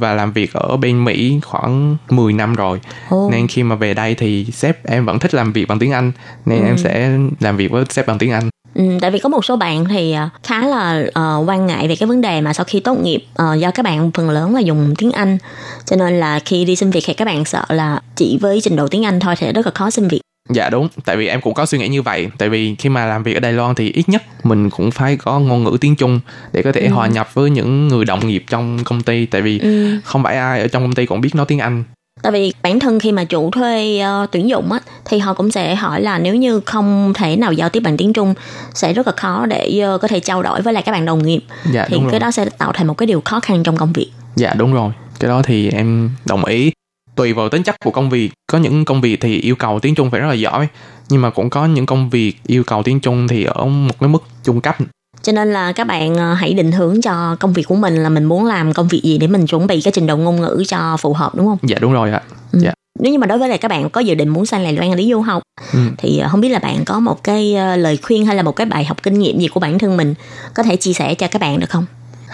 [0.00, 3.28] và làm việc ở bên Mỹ khoảng 10 năm rồi Ồ.
[3.32, 6.12] nên khi mà về đây thì sếp em vẫn thích làm việc bằng tiếng Anh
[6.46, 6.66] nên Ừ.
[6.66, 7.10] em sẽ
[7.40, 10.12] làm việc với sếp bằng tiếng Anh Ừ, tại vì có một số bạn thì
[10.12, 13.24] ờ, khá là ờ, quan ngại về cái vấn đề mà sau khi tốt nghiệp
[13.34, 15.38] ờ, do các bạn phần lớn là dùng tiếng Anh
[15.84, 18.76] cho nên là khi đi xin việc thì các bạn sợ là chỉ với trình
[18.76, 20.20] độ tiếng Anh thôi thì rất là khó xin việc.
[20.54, 23.06] Dạ đúng, tại vì em cũng có suy nghĩ như vậy Tại vì khi mà
[23.06, 25.96] làm việc ở Đài Loan thì ít nhất mình cũng phải có ngôn ngữ tiếng
[25.96, 26.20] Trung
[26.52, 26.88] Để có thể Ừ.
[26.94, 29.98] hòa nhập với những người đồng nghiệp trong công ty Tại vì Ừ.
[30.04, 31.84] không phải ai ở trong công ty cũng biết nói tiếng Anh
[32.22, 35.50] Tại vì bản thân khi mà chủ thuê ờ, tuyển dụng á thì họ cũng
[35.50, 38.34] sẽ hỏi là nếu như không thể nào giao tiếp bằng tiếng Trung
[38.74, 41.22] sẽ rất là khó để ờ, có thể trao đổi với lại các bạn đồng
[41.26, 41.40] nghiệp
[41.72, 43.92] Dạ thì cái rồi đó sẽ tạo thành một cái điều khó khăn trong công
[43.92, 44.10] việc.
[44.36, 46.72] Dạ đúng rồi Cái đó thì em đồng ý
[47.20, 49.94] Tùy vào tính chất của công việc Có những công việc thì yêu cầu tiếng
[49.94, 50.68] Trung phải rất là giỏi
[51.08, 54.08] Nhưng mà cũng có những công việc yêu cầu tiếng Trung thì ở một cái
[54.08, 54.76] mức trung cấp
[55.22, 58.08] Cho nên là các bạn ờ, hãy định hướng cho công việc của mình là
[58.08, 60.62] mình muốn làm công việc gì để mình chuẩn bị cái trình độ ngôn ngữ
[60.68, 61.58] cho phù hợp đúng không?
[61.62, 62.58] Dạ đúng rồi ạ Ừ.
[62.62, 64.72] Dạ Nếu như mà đối với lại các bạn có dự định muốn sang Đài
[64.72, 65.42] Loan đi du học
[65.72, 65.78] ừ.
[65.98, 68.56] thì ờ, không biết là bạn có một cái ờ, lời khuyên hay là một
[68.56, 70.14] cái bài học kinh nghiệm gì của bản thân mình
[70.54, 71.84] có thể chia sẻ cho các bạn được không?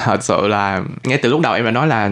[0.04, 2.10] Thật sự là ngay từ lúc đầu em đã nói là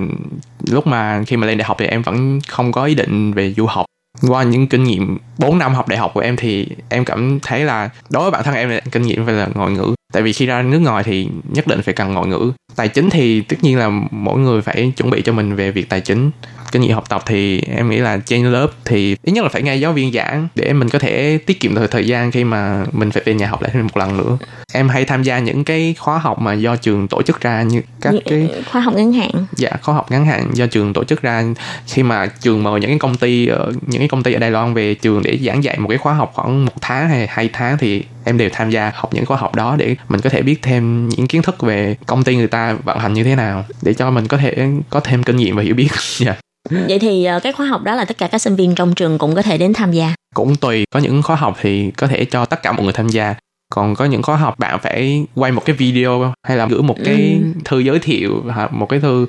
[0.70, 3.52] lúc mà khi mà lên đại học thì em vẫn không có ý định về
[3.52, 3.86] du học.
[4.28, 7.64] Qua những kinh nghiệm 4 năm học đại học của em thì em cảm thấy
[7.64, 10.32] là đối với bản thân em là kinh nghiệm về là ngoại ngữ tại vì
[10.32, 12.52] khi ra nước ngoài thì nhất định phải cần ngoại ngữ.
[12.76, 15.88] Tài chính thì tất nhiên là mỗi người phải chuẩn bị cho mình về việc
[15.88, 16.30] tài chính.
[16.72, 19.62] Kinh nghiệm học tập thì em nghĩ là trên lớp thì ít nhất là phải
[19.62, 22.84] nghe giáo viên giảng để mình có thể tiết kiệm được thời gian khi mà
[22.92, 24.38] mình phải về nhà học lại thêm một lần nữa.
[24.72, 27.82] Em hay tham gia những cái khóa học mà do trường tổ chức ra như
[28.00, 29.30] các cái khóa học ngắn hạn.
[29.56, 31.44] dạ khóa học ngắn hạn do trường tổ chức ra.
[31.86, 34.50] Khi mà trường mời những cái công ty ở những cái công ty ở Đài
[34.50, 37.50] Loan về trường để giảng dạy một cái khóa học khoảng một tháng hay hai
[37.52, 40.42] tháng thì em đều tham gia học những khóa học đó để mình có thể
[40.42, 43.64] biết thêm những kiến thức về công ty người ta vận hành như thế nào
[43.82, 45.88] để cho mình có thể có thêm kinh nghiệm và hiểu biết.
[46.18, 46.36] Dạ.
[46.70, 49.18] Vậy thì ờ, cái khóa học đó là tất cả các sinh viên trong trường
[49.18, 50.14] cũng có thể đến tham gia.
[50.34, 53.08] cũng tùy có những khóa học thì có thể cho tất cả mọi người tham
[53.08, 53.34] gia
[53.70, 56.96] còn có những khóa học bạn phải quay một cái video hay là gửi một
[57.04, 57.60] cái Ừ.
[57.64, 59.26] thư giới thiệu hoặc một cái thư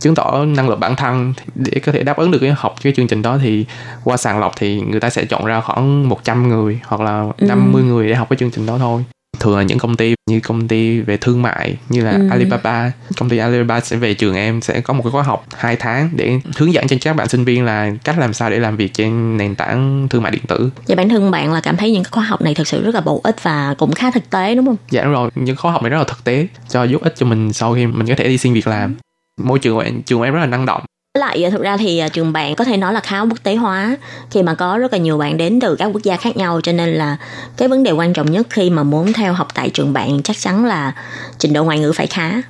[0.00, 2.92] chứng tỏ năng lực bản thân để có thể đáp ứng được cái học cái
[2.96, 3.64] chương trình đó thì
[4.04, 7.46] qua sàng lọc thì người ta sẽ chọn ra khoảng 100 người hoặc là Ừ.
[7.46, 9.04] 50 người để học cái chương trình đó thôi
[9.40, 12.28] thường là những công ty như công ty về thương mại như là Ừ.
[12.30, 15.76] Alibaba công ty Alibaba sẽ về trường em sẽ có một cái khóa học 2
[15.76, 18.76] tháng để hướng dẫn cho các bạn sinh viên là cách làm sao để làm
[18.76, 21.92] việc trên nền tảng thương mại điện tử Vậy bản thân bạn là cảm thấy
[21.92, 24.30] những cái khóa học này thực sự rất là bổ ích và cũng khá thực
[24.30, 24.76] tế đúng không?
[24.90, 27.26] Dạ đúng rồi, những khóa học này rất là thực tế cho giúp ích cho
[27.26, 28.94] mình sau khi mình có thể đi xin việc làm.
[29.40, 30.82] Môi trường của em, trường của em rất là năng động.
[31.18, 33.54] Lại ờ, thực ra thì ờ, trường bạn có thể nói là khá quốc tế
[33.54, 33.96] hóa,
[34.30, 36.72] khi mà có rất là nhiều bạn đến từ các quốc gia khác nhau cho
[36.72, 37.16] nên là
[37.56, 40.38] cái vấn đề quan trọng nhất khi mà muốn theo học tại trường bạn chắc
[40.38, 40.92] chắn là
[41.38, 42.42] trình độ ngoại ngữ phải khá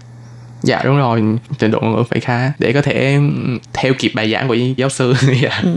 [0.65, 1.23] dạ đúng rồi
[1.59, 3.19] trình độ ngôn ngữ phải khá để có thể
[3.73, 5.61] theo kịp bài giảng của giáo sư dạ.
[5.63, 5.77] Ừ.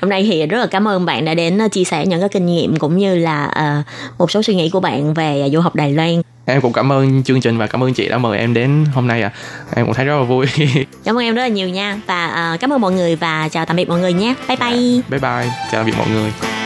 [0.00, 2.28] Hôm nay thì rất là cảm ơn bạn đã đến ờ, chia sẻ những cái
[2.28, 3.82] kinh nghiệm cũng như là ờ,
[4.18, 6.22] một số suy nghĩ của bạn về du học Đài Loan.
[6.46, 9.06] em cũng cảm ơn chương trình và cảm ơn chị đã mời em đến hôm
[9.06, 9.30] nay ạ
[9.76, 10.46] em cũng thấy rất là vui
[11.04, 13.64] Cảm ơn em rất là nhiều nha và ờ, cảm ơn mọi người và chào
[13.64, 14.34] tạm biệt mọi người nhé.
[14.48, 15.00] Bye bye.
[15.08, 16.32] bye bye chào tạm biệt mọi người“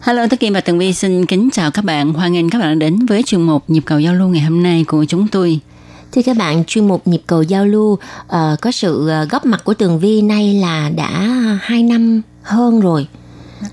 [0.00, 2.12] Hello, tất Kim và Tường Vi xin kính chào các bạn.
[2.12, 4.84] Hoan nghênh các bạn đến với chuyên mục Nhịp cầu giao lưu ngày hôm nay
[4.88, 5.60] của chúng tôi.
[6.12, 8.00] Thưa các bạn, chuyên mục nhịp cầu giao lưu uh,
[8.60, 11.10] có sự ờ, góp mặt của Tường Vi nay là đã
[11.62, 13.06] 2 năm hơn rồi.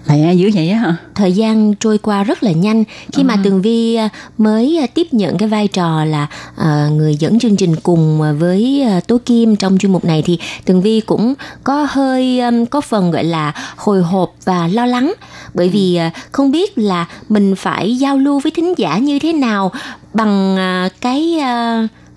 [0.07, 0.95] Lẹ dữ vậy á hả?
[1.15, 2.83] Thời gian trôi qua rất là nhanh.
[3.13, 4.07] Khi mà Tường Vi ờ,
[4.37, 8.85] mới ờ, tiếp nhận cái vai trò là ờ, người dẫn chương trình cùng với
[9.07, 11.33] Tố Kim trong chuyên mục này thì Tường Vi cũng
[11.63, 15.13] có hơi có phần gọi là hồi hộp và lo lắng.
[15.53, 19.33] Bởi vì ờ, không biết là mình phải giao lưu với thính giả như thế
[19.33, 19.71] nào
[20.13, 20.57] bằng
[21.01, 21.39] cái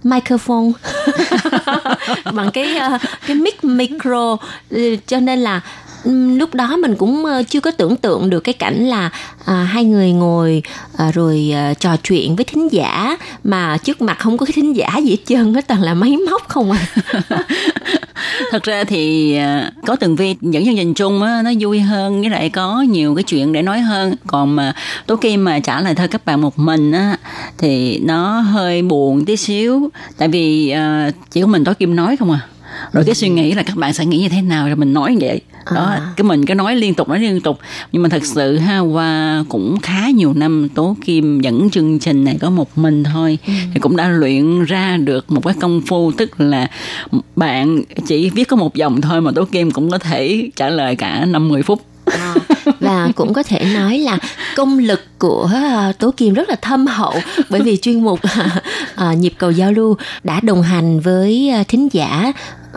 [0.03, 0.71] microphone
[2.35, 2.81] bằng cái
[3.27, 4.37] cái mic micro.
[4.71, 5.61] Ừ, cho nên là
[6.05, 9.11] Ừ, lúc đó mình cũng ờ, chưa có tưởng tượng được cái cảnh là
[9.45, 10.63] à, hai người ngồi
[10.97, 14.77] à, rồi à, trò chuyện với thính giả mà trước mặt không có cái thính
[14.77, 16.87] giả gì hết trơn hết toàn là máy móc không à
[18.51, 22.21] Thật ra thì à, có Tường Vi dẫn chương trình chung á, nó vui hơn
[22.21, 24.15] với lại có nhiều cái chuyện để nói hơn.
[24.27, 24.73] Còn mà
[25.07, 27.17] tối Kim mà trả lời thơ các bạn một mình á
[27.59, 29.91] thì nó hơi buồn tí xíu.
[30.19, 32.41] Tại vì à, chỉ có mình tối Kim nói không à.
[32.93, 35.13] Rồi cái suy nghĩ là các bạn sẽ nghĩ như thế nào rồi mình nói
[35.13, 35.41] như vậy.
[35.75, 36.13] Đó, À.
[36.17, 37.59] cái mình cứ nói liên tục nói liên tục.
[37.93, 42.25] Nhưng mà thật sự ha qua cũng khá nhiều năm Tố Kim dẫn chương trình
[42.25, 46.13] này có một mình thôi thì cũng đã luyện ra được một cái công phu
[46.13, 46.67] tức là
[47.37, 50.97] bạn chỉ viết có một dòng thôi mà Tố Kim cũng có thể trả lời
[50.97, 51.83] cả 50 phút.
[52.05, 52.35] À,
[52.81, 54.19] và cũng có thể nói là
[54.57, 57.15] công lực của à, Tố Kim rất là thâm hậu
[57.51, 58.21] bởi vì chuyên mục
[58.97, 62.33] à, nhịp cầu giao lưu đã đồng hành với à, thính giả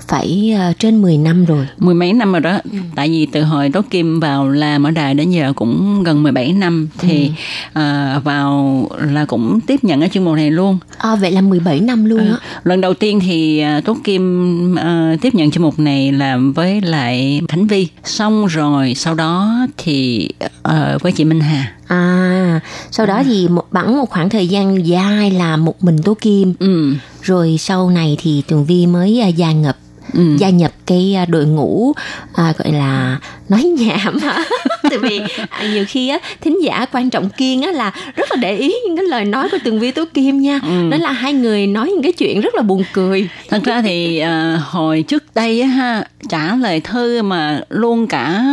[0.08, 1.68] phải à, trên 10 năm rồi.
[1.78, 2.60] Mười mấy năm rồi đó.
[2.96, 6.54] Tại vì từ hồi Tố Kim vào làm ở đài đến giờ cũng gần 17
[6.54, 7.32] năm thì
[7.74, 10.78] à, vào là cũng tiếp nhận cái chuyên mục này luôn.
[10.98, 12.38] À, vậy là 17 năm luôn á.
[12.64, 16.82] Lần đầu tiên thì à, Tố Kim à, tiếp nhận chuyên mục này làm với
[16.82, 17.88] lại Khánh Vi.
[18.04, 20.30] Xong rồi sau đó thì
[20.64, 21.74] à, với chị Minh Hà.
[21.94, 22.60] À,
[22.92, 26.54] sau đó thì một bẵng một khoảng thời gian dài là một mình Tố Kim.
[26.60, 26.94] Ừ.
[27.22, 29.78] Rồi sau này thì Tường Vi mới à, gia nhập
[30.14, 30.36] Ừ.
[30.40, 31.94] gia nhập cái à, đội ngũ
[32.34, 33.18] à, gọi là
[33.50, 34.44] nói nhảm hả
[34.90, 38.36] tại vì à, nhiều khi á thính giả quan trọng kiên á là rất là
[38.36, 40.90] để ý những cái lời nói của tường vi tố kim nha Ừ.
[40.92, 44.18] đó là hai người nói những cái chuyện rất là buồn cười Thật ra thì
[44.20, 48.44] à, hồi trước đây á ha trả lời thư mà luôn cả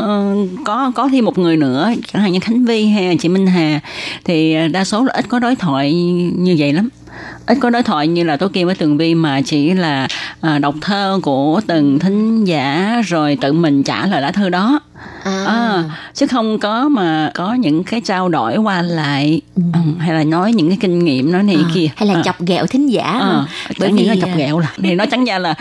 [0.00, 0.34] ờ,
[0.64, 3.80] có có thêm một người nữa chẳng hạn như Khánh Vi hay chị Minh Hà
[4.24, 5.94] thì đa số là ít có đối thoại
[6.36, 6.88] như vậy lắm
[7.46, 10.08] ít có đối thoại như là Tố Kim với Tường Vi mà chỉ là
[10.40, 14.80] à, đọc thơ của từng thính giả rồi tự mình trả lời lá thư đó.
[15.24, 19.62] À, chứ không có mà có những cái trao đổi qua lại ừ,
[19.98, 21.88] hay là nói những cái kinh nghiệm nói này À, kia.
[21.96, 22.22] hay là À.
[22.24, 23.44] chọc ghẹo thính giả ha.
[23.78, 25.54] bởi vì à, chọc ghẹo là thì nó chẳng ra là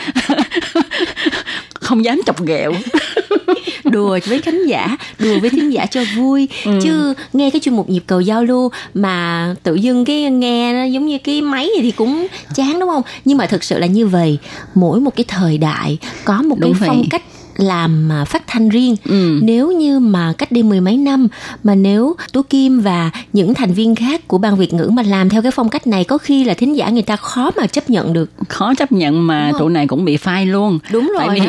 [1.82, 2.74] không dám chọc ghẹo
[3.86, 6.72] đùa với khán giả đùa với thính giả cho vui Ừ.
[6.84, 10.84] chứ nghe cái chuyên mục nhịp cầu giao lưu mà tự dưng cái nghe nó
[10.84, 13.88] giống như cái máy gì thì cũng chán đúng không nhưng mà thực sự là
[13.88, 14.38] như vậy
[14.76, 16.90] mỗi một cái thời đại có một Đúng cái vậy.
[16.90, 17.22] phong cách
[17.58, 18.96] làm à, phát thanh riêng.
[19.06, 19.40] Ừ.
[19.42, 21.28] nếu như mà cách đây mười mấy năm
[21.64, 25.30] mà nếu Tú Kim và những thành viên khác của ban Việt ngữ mà làm
[25.30, 27.90] theo cái phong cách này có khi là thính giả người ta khó mà chấp
[27.90, 28.32] nhận được.
[28.50, 30.80] Khó chấp nhận mà tụi này cũng bị phai luôn.
[30.92, 31.48] Đúng rồi tại vì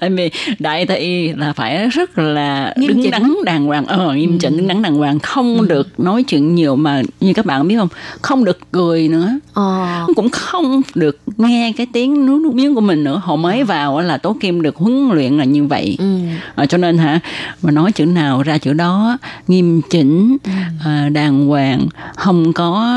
[0.00, 3.10] tại vì đại thị là phải rất là Nghiêm đứng chỉnh.
[3.10, 3.86] đắn đàng hoàng.
[3.86, 5.18] Ờ nghiêm chỉnh đứng đắn đàng hoàng.
[5.18, 7.88] Không được nói chuyện nhiều mà như các bạn biết không
[8.22, 9.28] không được cười nữa.
[9.52, 10.04] Ờ.
[10.16, 13.20] Cũng không được nghe cái tiếng nuốt nước miếng của mình nữa.
[13.24, 16.18] Họ mới vào là tố kim được huấn luyện là như vậy ừ.
[16.54, 17.20] à, cho nên hả
[17.62, 19.18] mà nói chữ nào ra chữ đó
[19.48, 20.36] nghiêm chỉnh
[20.84, 21.86] à, đàng hoàng
[22.16, 22.96] không có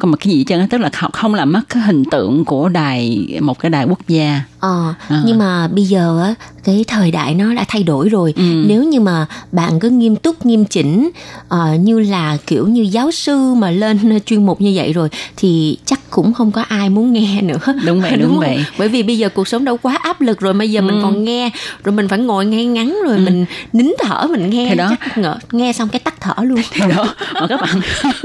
[0.00, 2.68] có một cái gì á, tức là không, không làm mất cái hình tượng của
[2.68, 5.22] đài một cái đài quốc gia Ờ, À.
[5.26, 8.32] nhưng mà bây giờ á cái thời đại nó đã thay đổi rồi.
[8.36, 8.42] Ừ.
[8.66, 11.10] Nếu như mà bạn cứ nghiêm túc nghiêm chỉnh
[11.48, 15.78] ờ, như là kiểu như giáo sư mà lên chuyên mục như vậy rồi thì
[15.84, 17.58] chắc cũng không có ai muốn nghe nữa.
[17.86, 18.38] Đúng vậy, đúng không?
[18.38, 18.64] vậy.
[18.78, 21.02] Bởi vì bây giờ cuộc sống đâu quá áp lực rồi, bây giờ mình Ừ.
[21.24, 21.50] nghe
[21.84, 24.88] rồi mình phải ngồi ngay ngắn rồi mình nín thở mình nghe Thì đó.
[24.90, 26.60] chắc ngờ, nghe xong cái tắt thở luôn.
[26.72, 27.14] thì đó.
[27.34, 27.80] Mà các bạn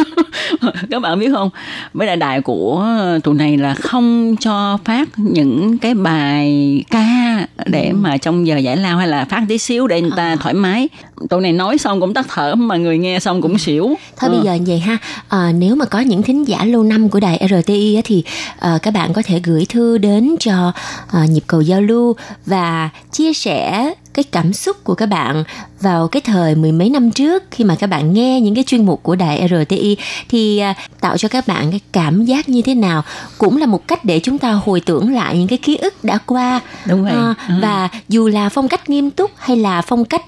[0.91, 1.49] các bạn biết không?
[1.93, 2.85] Với đại đài của
[3.23, 8.77] tụi này là không cho phát những cái bài ca để mà trong giờ giải
[8.77, 10.89] lao hay là phát tí xíu để người ta thoải mái.
[11.29, 13.95] Tụi này nói xong cũng tắt thở mà người nghe xong cũng xỉu.
[14.17, 14.35] Thôi Ừ.
[14.35, 14.97] bây giờ như vậy ha,
[15.29, 18.23] à, nếu mà có những thính giả lâu năm của đài RTI á, thì
[18.59, 20.71] à, các bạn có thể gửi thư đến cho
[21.11, 22.15] à, nhịp cầu giao lưu
[22.45, 25.43] và chia sẻ cái cảm xúc của các bạn
[25.81, 28.85] vào cái thời mười mấy năm trước khi mà các bạn nghe những cái chuyên
[28.85, 29.97] mục của đài RTI
[30.29, 33.03] thì à, tạo cho các bạn cái cảm giác như thế nào
[33.37, 36.17] cũng là một cách để chúng ta hồi tưởng lại những cái ký ức đã
[36.25, 37.13] qua Đúng vậy.
[37.13, 37.53] À, Ừ.
[37.61, 40.25] và dù là phong cách nghiêm túc hay là phong cách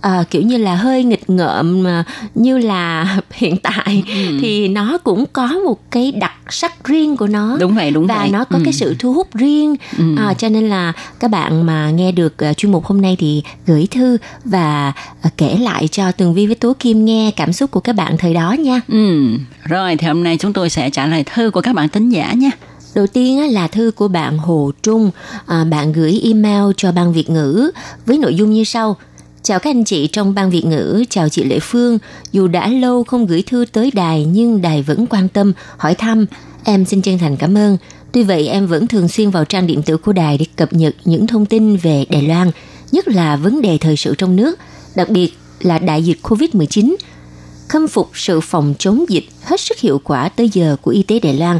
[0.00, 4.38] à, kiểu như là hơi nghịch ngợm mà như là hiện tại Ừ.
[4.40, 8.18] thì nó cũng có một cái đặc sắc riêng của nó đúng vậy đúng và
[8.18, 8.62] vậy nó có Ừ.
[8.64, 10.04] cái sự thu hút riêng Ừ.
[10.18, 13.42] à, cho nên là các bạn mà nghe được à, chuyên mục hôm nay thì
[13.66, 14.92] gửi thư và
[15.22, 18.16] à, kể lại cho Tường Vi với Tố Kim nghe cảm xúc của các bạn
[18.18, 19.28] thời đó nha Ừ,
[19.64, 22.32] rồi thì hôm nay chúng tôi sẽ trả lời thư của các bạn tín giả
[22.32, 22.50] nha.
[22.94, 25.10] Đầu tiên á, là thư của bạn Hồ Trung.
[25.70, 27.70] Bạn gửi email cho ban Việt ngữ
[28.06, 28.96] với nội dung như sau.
[29.46, 31.98] Chào các anh chị trong ban Việt ngữ, chào chị Lệ Phương.
[32.32, 36.26] Dù đã lâu không gửi thư tới đài nhưng đài vẫn quan tâm, hỏi thăm.
[36.64, 37.76] Em xin chân thành cảm ơn.
[38.12, 40.94] Tuy vậy em vẫn thường xuyên vào trang điện tử của đài để cập nhật
[41.04, 42.50] những thông tin về Đài Loan,
[42.92, 44.58] nhất là vấn đề thời sự trong nước,
[44.94, 46.96] đặc biệt là đại dịch Covid-19
[47.68, 51.20] khâm phục sự phòng chống dịch hết sức hiệu quả tới giờ của y tế
[51.20, 51.58] Đài Loan.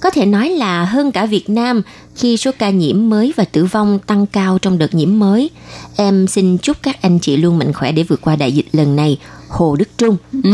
[0.00, 1.82] Có thể nói là hơn cả Việt Nam
[2.16, 5.50] khi số ca nhiễm mới và tử vong tăng cao trong đợt nhiễm mới.
[5.96, 8.96] Em xin chúc các anh chị luôn mạnh khỏe để vượt qua đại dịch lần
[8.96, 9.18] này.
[9.48, 10.16] Hồ Đức Trung.
[10.42, 10.52] Ừ,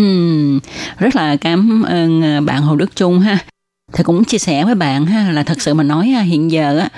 [0.99, 3.39] rất là cảm ơn à, bạn Hồ Đức Trung ha.
[3.93, 6.79] Thì cũng chia sẻ với bạn ha là thật sự mà nói ha, hiện giờ
[6.79, 6.89] á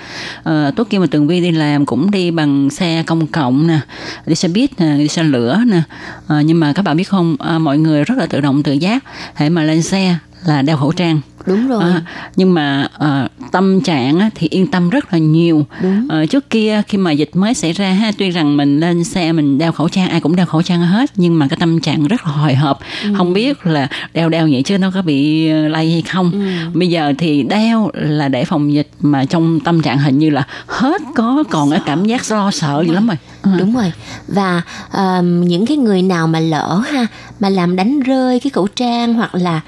[0.67, 3.79] uh, tốt kia mà Tường Vi đi làm cũng đi bằng xe công cộng nè,
[4.25, 5.81] đi xe buýt nè, đi xe lửa nè.
[6.27, 8.73] Ờ, nhưng mà các bạn biết không, à, mọi người rất là tự động tự
[8.73, 11.21] giác, hãy mà lên xe là đeo khẩu trang.
[11.49, 11.83] Đúng rồi.
[11.83, 12.01] À,
[12.35, 16.07] nhưng mà ờ, tâm trạng á, thì yên tâm rất là nhiều Đúng.
[16.09, 19.31] Ờ, trước kia khi mà dịch mới xảy ra ha tuy rằng mình lên xe
[19.31, 22.07] mình đeo khẩu trang ai cũng đeo khẩu trang hết nhưng mà cái tâm trạng
[22.07, 23.09] rất là hồi hộp Ừ.
[23.17, 26.39] không biết là đeo đeo vậy chứ nó có bị ờ, lây hay không Ừ.
[26.79, 30.43] bây giờ thì đeo là để phòng dịch mà trong tâm trạng hình như là
[30.67, 33.51] hết có còn cái cảm giác lo sợ gì lắm rồi Ờ.
[33.59, 33.91] Đúng rồi.
[34.27, 34.61] Và
[34.93, 37.07] um, những cái người nào mà lỡ ha
[37.39, 39.61] mà làm đánh rơi cái khẩu trang hoặc là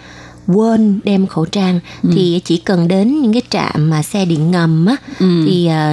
[0.48, 1.80] quên đem khẩu trang
[2.14, 5.44] thì chỉ cần đến những cái trạm mà xe điện ngầm á Ừ.
[5.46, 5.92] thì ờ,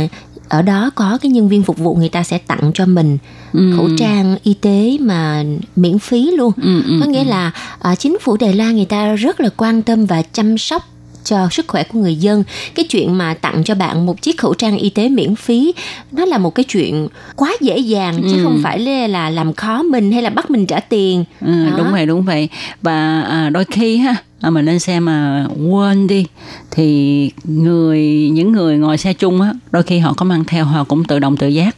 [0.49, 3.19] ở đó có cái nhân viên phục vụ người ta sẽ tặng cho mình
[3.53, 3.73] Ừ.
[3.77, 5.45] khẩu trang y tế mà
[5.77, 6.53] miễn phí luôn.
[6.63, 9.83] Ừ, ừ, có nghĩa là à, chính phủ Đài Loan người ta rất là quan
[9.83, 10.83] tâm và chăm sóc
[11.25, 12.45] cho sức khỏe của người dân
[12.75, 15.73] cái chuyện mà tặng cho bạn một chiếc khẩu trang y tế miễn phí
[16.13, 18.45] nó là một cái chuyện quá dễ dàng chứ Ừ.
[18.45, 21.77] không phải là, là làm khó mình hay là bắt mình trả tiền Ừ, Đó.
[21.77, 22.49] đúng vậy đúng vậy
[22.83, 26.27] và à, đôi khi ha mình lên xe mà quên đi.
[26.71, 30.85] Thì người những người ngồi xe chung á đôi khi họ có mang theo họ
[30.85, 31.77] cũng tự động tự giác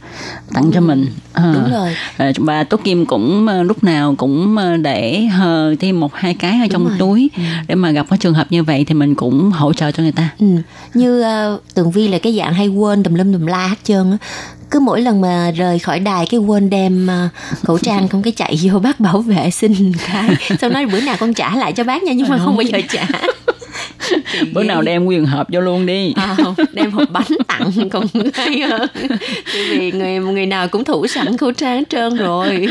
[0.53, 1.05] tặng cho mình.
[1.33, 1.95] À, đúng rồi.
[2.17, 6.33] à, và Tố Kim cũng à, lúc nào cũng à, để hờ thêm một hai
[6.33, 7.29] cái ở trong túi
[7.67, 10.11] để mà gặp cái trường hợp như vậy thì mình cũng hỗ trợ cho người
[10.11, 10.29] ta.
[10.39, 10.47] Ừ.
[10.93, 11.23] Như
[11.55, 14.17] uh, Tường Vi là cái dạng hay quên tùm lum tùm la hết trơn á.
[14.71, 17.27] Cứ mỗi lần mà rời khỏi đài cái quên đem ờ,
[17.63, 21.15] khẩu trang không cái chạy vô bác bảo vệ xin cái xong nói bữa nào
[21.19, 23.07] con trả lại cho bác nha nhưng mà không bao giờ trả
[24.53, 28.05] bữa nào đem nguyên hộp vô luôn đi à, không, đem hộp bánh tặng còn
[28.33, 28.89] hay hơn
[29.53, 32.67] Tại vì người người nào cũng thủ sẵn khẩu trang hết trơn rồi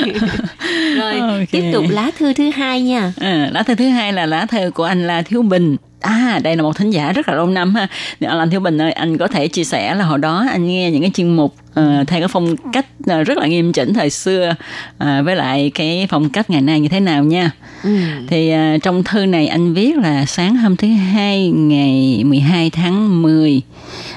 [0.97, 1.49] rồi Ok.
[1.51, 4.71] tiếp tục lá thư thứ hai nha À, lá thư thứ hai là lá thư
[4.75, 5.77] của anh La Thiếu Bình.
[6.01, 7.87] À, đây là một thính giả rất là lâu năm ha.
[8.21, 11.03] Anh Thiếu Bình ơi, anh có thể chia sẻ là hồi đó anh nghe những
[11.03, 14.51] cái chuyên mục uh, theo cái phong cách uh, rất là nghiêm chỉnh thời xưa
[14.51, 17.51] uh, với lại cái phong cách ngày nay như thế nào nha.
[17.83, 17.91] Ừ.
[18.29, 23.23] Thì uh, trong thư này anh viết là sáng hôm thứ hai ngày 12 tháng
[23.23, 23.63] 10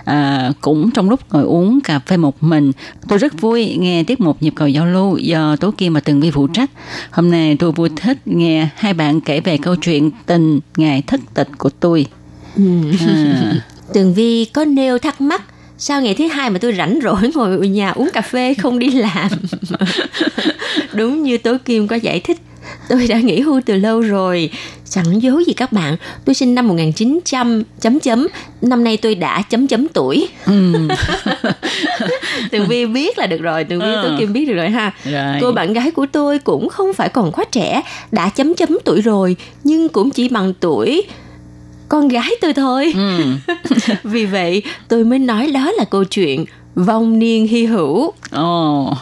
[0.05, 2.71] à, cũng trong lúc ngồi uống cà phê một mình
[3.07, 6.21] tôi rất vui nghe tiết mục nhịp cầu giao lưu do tố kim và tường
[6.21, 6.69] vi phụ trách
[7.11, 11.19] hôm nay tôi vui thích nghe hai bạn kể về câu chuyện tình ngày thất
[11.33, 12.05] tịch của tôi
[13.07, 13.53] à,
[13.93, 15.43] Tường Vi có nêu thắc mắc
[15.85, 18.79] sao ngày thứ hai mà tôi rảnh rỗi ngồi ở nhà uống cà phê không
[18.79, 19.29] đi làm
[20.93, 22.37] đúng như tố kim có giải thích
[22.89, 24.49] tôi đã nghỉ hưu từ lâu rồi
[24.89, 28.27] chẳng giấu gì các bạn tôi sinh năm 1900 chấm chấm
[28.61, 30.73] năm nay tôi đã chấm chấm tuổi ừ.
[32.51, 33.99] tường vi biết là được rồi tường vi Ừ.
[34.03, 35.37] tố kim biết được rồi ha Rồi.
[35.41, 37.81] cô bạn gái của tôi cũng không phải còn quá trẻ
[38.11, 41.03] đã chấm chấm tuổi rồi nhưng cũng chỉ bằng tuổi
[41.93, 43.25] con gái tôi thôi ừ.
[44.03, 48.93] vì vậy tôi mới nói đó là câu chuyện vong niên hy hữu Ồ.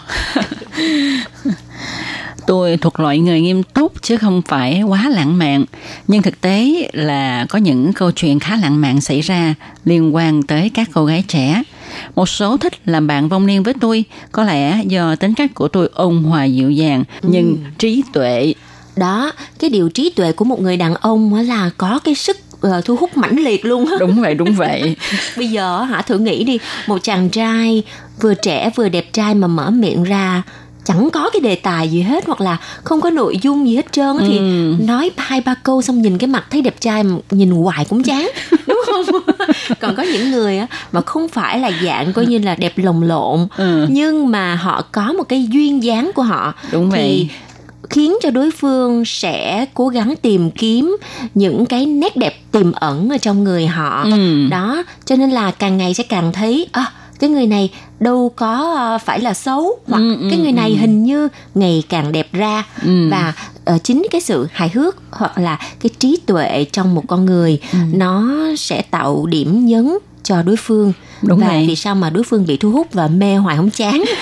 [2.47, 5.65] Tôi thuộc loại người nghiêm túc chứ không phải quá lãng mạn.
[6.07, 10.43] Nhưng thực tế là có những câu chuyện khá lãng mạn xảy ra liên quan
[10.43, 11.63] tới các cô gái trẻ.
[12.15, 15.67] Một số thích làm bạn vong niên với tôi, có lẽ do tính cách của
[15.67, 18.53] tôi ôn hòa dịu dàng, nhưng trí tuệ.
[18.95, 22.81] đó cái điều trí tuệ của một người đàn ông là có cái sức ờ,
[22.85, 24.95] thu hút mãnh liệt luôn á Đúng vậy, đúng vậy.
[25.37, 27.83] bây giờ hả thử nghĩ đi một chàng trai
[28.21, 30.41] vừa trẻ vừa đẹp trai mà mở miệng ra
[30.85, 33.91] chẳng có cái đề tài gì hết hoặc là không có nội dung gì hết
[33.91, 34.75] trơn á thì Ừ.
[34.79, 38.03] nói hai ba câu xong nhìn cái mặt thấy đẹp trai mà nhìn hoài cũng
[38.03, 38.29] chán
[38.67, 39.05] đúng không
[39.79, 43.03] còn có những người á mà không phải là dạng coi như là đẹp lồng
[43.03, 43.85] lộn Ừ.
[43.89, 47.29] nhưng mà họ có một cái duyên dáng của họ Đúng thì vậy.
[47.91, 50.97] Khiến cho đối phương sẽ cố gắng tìm kiếm
[51.33, 54.47] những cái nét đẹp tiềm ẩn ở trong người họ Ừ.
[54.51, 57.69] đó cho nên là càng ngày sẽ càng thấy à, cái người này
[57.99, 60.75] đâu có ờ, phải là xấu hoặc Ừ, ừ, cái người này ừ.
[60.77, 63.09] hình như ngày càng đẹp ra Ừ.
[63.11, 63.33] và
[63.65, 67.59] ờ, chính cái sự hài hước hoặc là cái trí tuệ trong một con người
[67.73, 67.77] Ừ.
[67.93, 71.65] nó sẽ tạo điểm nhấn cho đối phương Đúng và vậy.
[71.67, 74.03] vì sao mà đối phương bị thu hút và mê hoài không chán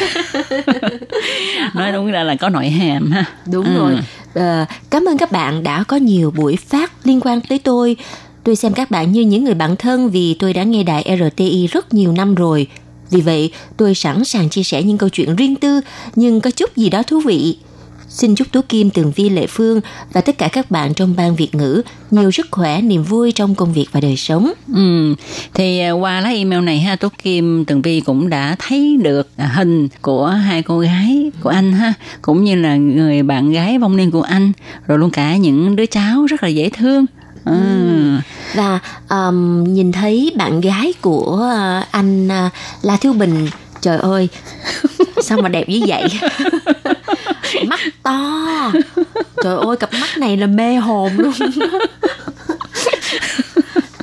[1.74, 3.26] Nói đúng ra là có nội hàm ha.
[3.52, 3.78] Đúng Ừ.
[3.80, 3.98] rồi.
[4.34, 7.96] Ờ, cảm ơn các bạn đã có nhiều buổi phát liên quan tới tôi.
[8.44, 11.68] Tôi xem các bạn như những người bạn thân vì tôi đã nghe đài RTI
[11.68, 12.68] rất nhiều năm rồi.
[13.12, 15.82] Vì vậy, tôi sẵn sàng chia sẻ những câu chuyện riêng tư
[16.16, 17.58] nhưng có chút gì đó thú vị.
[18.10, 19.82] Xin chúc Tố Kim, Tường Vi, Lệ Phương
[20.14, 21.82] và tất cả các bạn trong ban Việt ngữ
[22.12, 24.54] nhiều sức khỏe, niềm vui trong công việc và đời sống.
[24.76, 25.16] Ừ.
[25.54, 29.30] Thì à, qua lá email này ha, Tố Kim Tường Vi cũng đã thấy được
[29.38, 33.78] à, hình của hai cô gái của anh ha, cũng như là người bạn gái
[33.78, 34.52] vong niên của anh,
[34.88, 37.06] rồi luôn cả những đứa cháu rất là dễ thương.
[37.46, 37.56] Ừ.
[38.56, 38.80] Và
[39.10, 41.52] um, nhìn thấy bạn gái của
[41.82, 42.52] uh, anh uh,
[42.82, 43.48] La Thiếu Bình
[43.82, 44.30] Trời ơi,
[45.22, 46.04] Sao mà đẹp như vậy?
[47.68, 48.72] Mắt to.
[49.44, 51.34] Trời ơi, cặp mắt này là mê hồn luôn.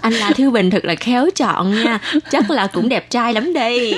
[0.07, 1.99] Anh La Thiếu Bình thật là khéo chọn nha.
[2.31, 3.95] Chắc là cũng đẹp trai lắm đây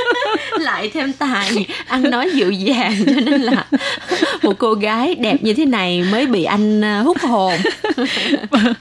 [0.60, 1.66] Lại thêm tài.
[1.86, 3.66] Ăn nói dịu dàng Cho nên là
[4.42, 7.54] Một cô gái đẹp như thế này Mới bị anh uh, hút hồn.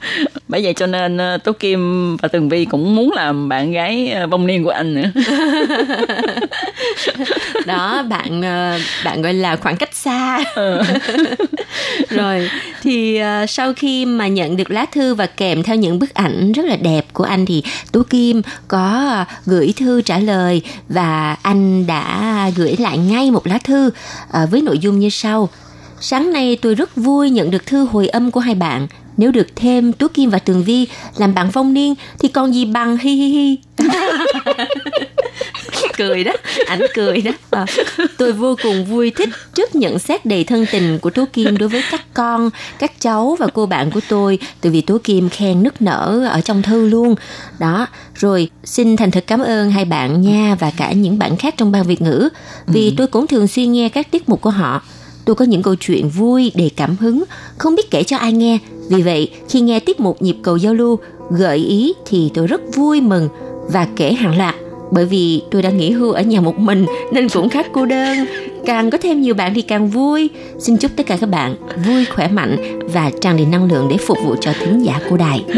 [0.52, 4.12] Bởi vậy cho nên à, Tố Kim và Tường Vi cũng muốn làm bạn gái
[4.12, 5.10] à, vong niên của anh nữa.
[7.66, 10.40] đó bạn ờ, bạn gọi là khoảng cách xa.
[12.10, 12.50] Rồi
[12.82, 16.52] thì ờ, sau khi mà nhận được lá thư và kèm theo những bức ảnh
[16.52, 20.62] rất rất là đẹp của anh thì tú kim có ờ, gửi thư trả lời
[20.90, 23.92] và anh đã gửi lại ngay một lá thư
[24.32, 25.50] ờ, với nội dung như sau.
[26.00, 28.88] Sáng nay tôi rất vui nhận được thư hồi âm của hai bạn.
[29.18, 30.88] Nếu được thêm Tú Kim và Tường Vi
[31.18, 33.58] làm bạn vong niên thì còn gì bằng, hi hi hi.
[35.98, 36.32] cười đó
[36.68, 37.32] ảnh cười đó.
[37.50, 37.66] Ờ,
[38.18, 41.70] tôi vô cùng vui thích trước nhận xét đầy thân tình của tố kim đối
[41.70, 45.64] với các con các cháu và cô bạn của tôi từ vì tố kim khen
[45.64, 47.16] nức nở ở trong thư luôn.
[47.60, 51.54] Đó rồi xin thành thật cảm ơn hai bạn nha và cả những bạn khác
[51.58, 52.30] trong ban việt ngữ
[52.68, 54.82] vì tôi cũng thường xuyên nghe các tiết mục của họ.
[55.26, 57.24] Tôi có những câu chuyện vui đầy cảm hứng
[57.58, 58.58] không biết kể cho ai nghe.
[58.90, 62.62] Vì vậy khi nghe tiết mục nhịp cầu giao lưu gợi ý thì tôi rất
[62.76, 63.30] vui mừng
[63.68, 64.56] và kể hàng loạt
[64.92, 68.18] bởi vì tôi đã nghỉ hưu ở nhà một mình, nên cũng khá cô đơn
[68.66, 70.30] càng có thêm nhiều bạn thì càng vui.
[70.60, 71.56] Xin chúc tất cả các bạn
[71.86, 75.18] vui khỏe mạnh và tràn đầy năng lượng để phục vụ cho thính giả của
[75.18, 75.44] đài.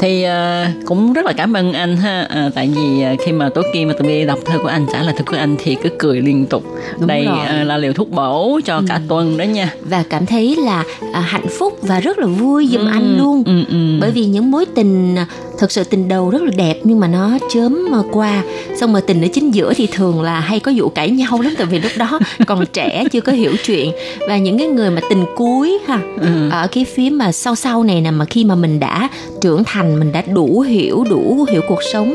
[0.00, 2.26] Thì ờ, cũng rất là cảm ơn anh ha.
[2.30, 4.86] Ờ, tại vì ờ, khi mà tối kia mà tụi mình đọc thơ của anh
[4.92, 6.64] trả lời thơ của anh thì cứ cười liên tục.
[6.98, 7.46] Đúng đây rồi.
[7.46, 9.74] ờ, là liều thuốc bổ cho cả tuần đó nha.
[9.80, 13.42] Và cảm thấy là à, hạnh phúc và rất là vui giùm anh luôn.
[13.46, 13.98] ừ, ừ.
[14.00, 15.26] bởi vì những mối tình à,
[15.58, 17.78] thật sự tình đầu rất là đẹp nhưng mà nó chớm
[18.12, 18.42] qua.
[18.80, 21.58] Xong mà tình ở chính giữa thì thường là hay có vụ cãi nhau lắm
[21.58, 23.92] tại vì lúc đó còn trẻ chưa có hiểu chuyện
[24.28, 26.50] và những cái người mà tình cuối ha Ừ.
[26.50, 29.08] ở cái phía mà sau sau này nè mà khi mà mình đã
[29.40, 32.14] trưởng thành mình đã đủ hiểu đủ hiểu cuộc sống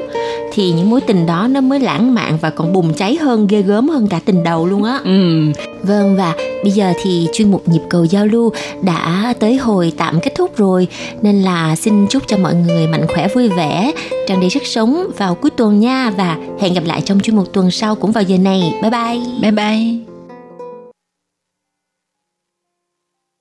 [0.54, 3.62] thì những mối tình đó nó mới lãng mạn và còn bùng cháy hơn ghê
[3.62, 5.52] gớm hơn cả tình đầu luôn á Ừ.
[5.84, 6.34] Vâng và
[6.64, 10.58] bây giờ thì chuyên mục nhịp cầu giao lưu đã tới hồi tạm kết thúc
[10.58, 10.88] rồi
[11.22, 13.92] nên là xin chúc cho mọi người mạnh khỏe vui vẻ,
[14.28, 17.54] tràn đầy sức sống vào cuối tuần nha và hẹn gặp lại trong chuyên mục
[17.54, 18.74] tuần sau cũng vào giờ này.
[18.82, 19.20] Bye bye.
[19.42, 20.09] bye bye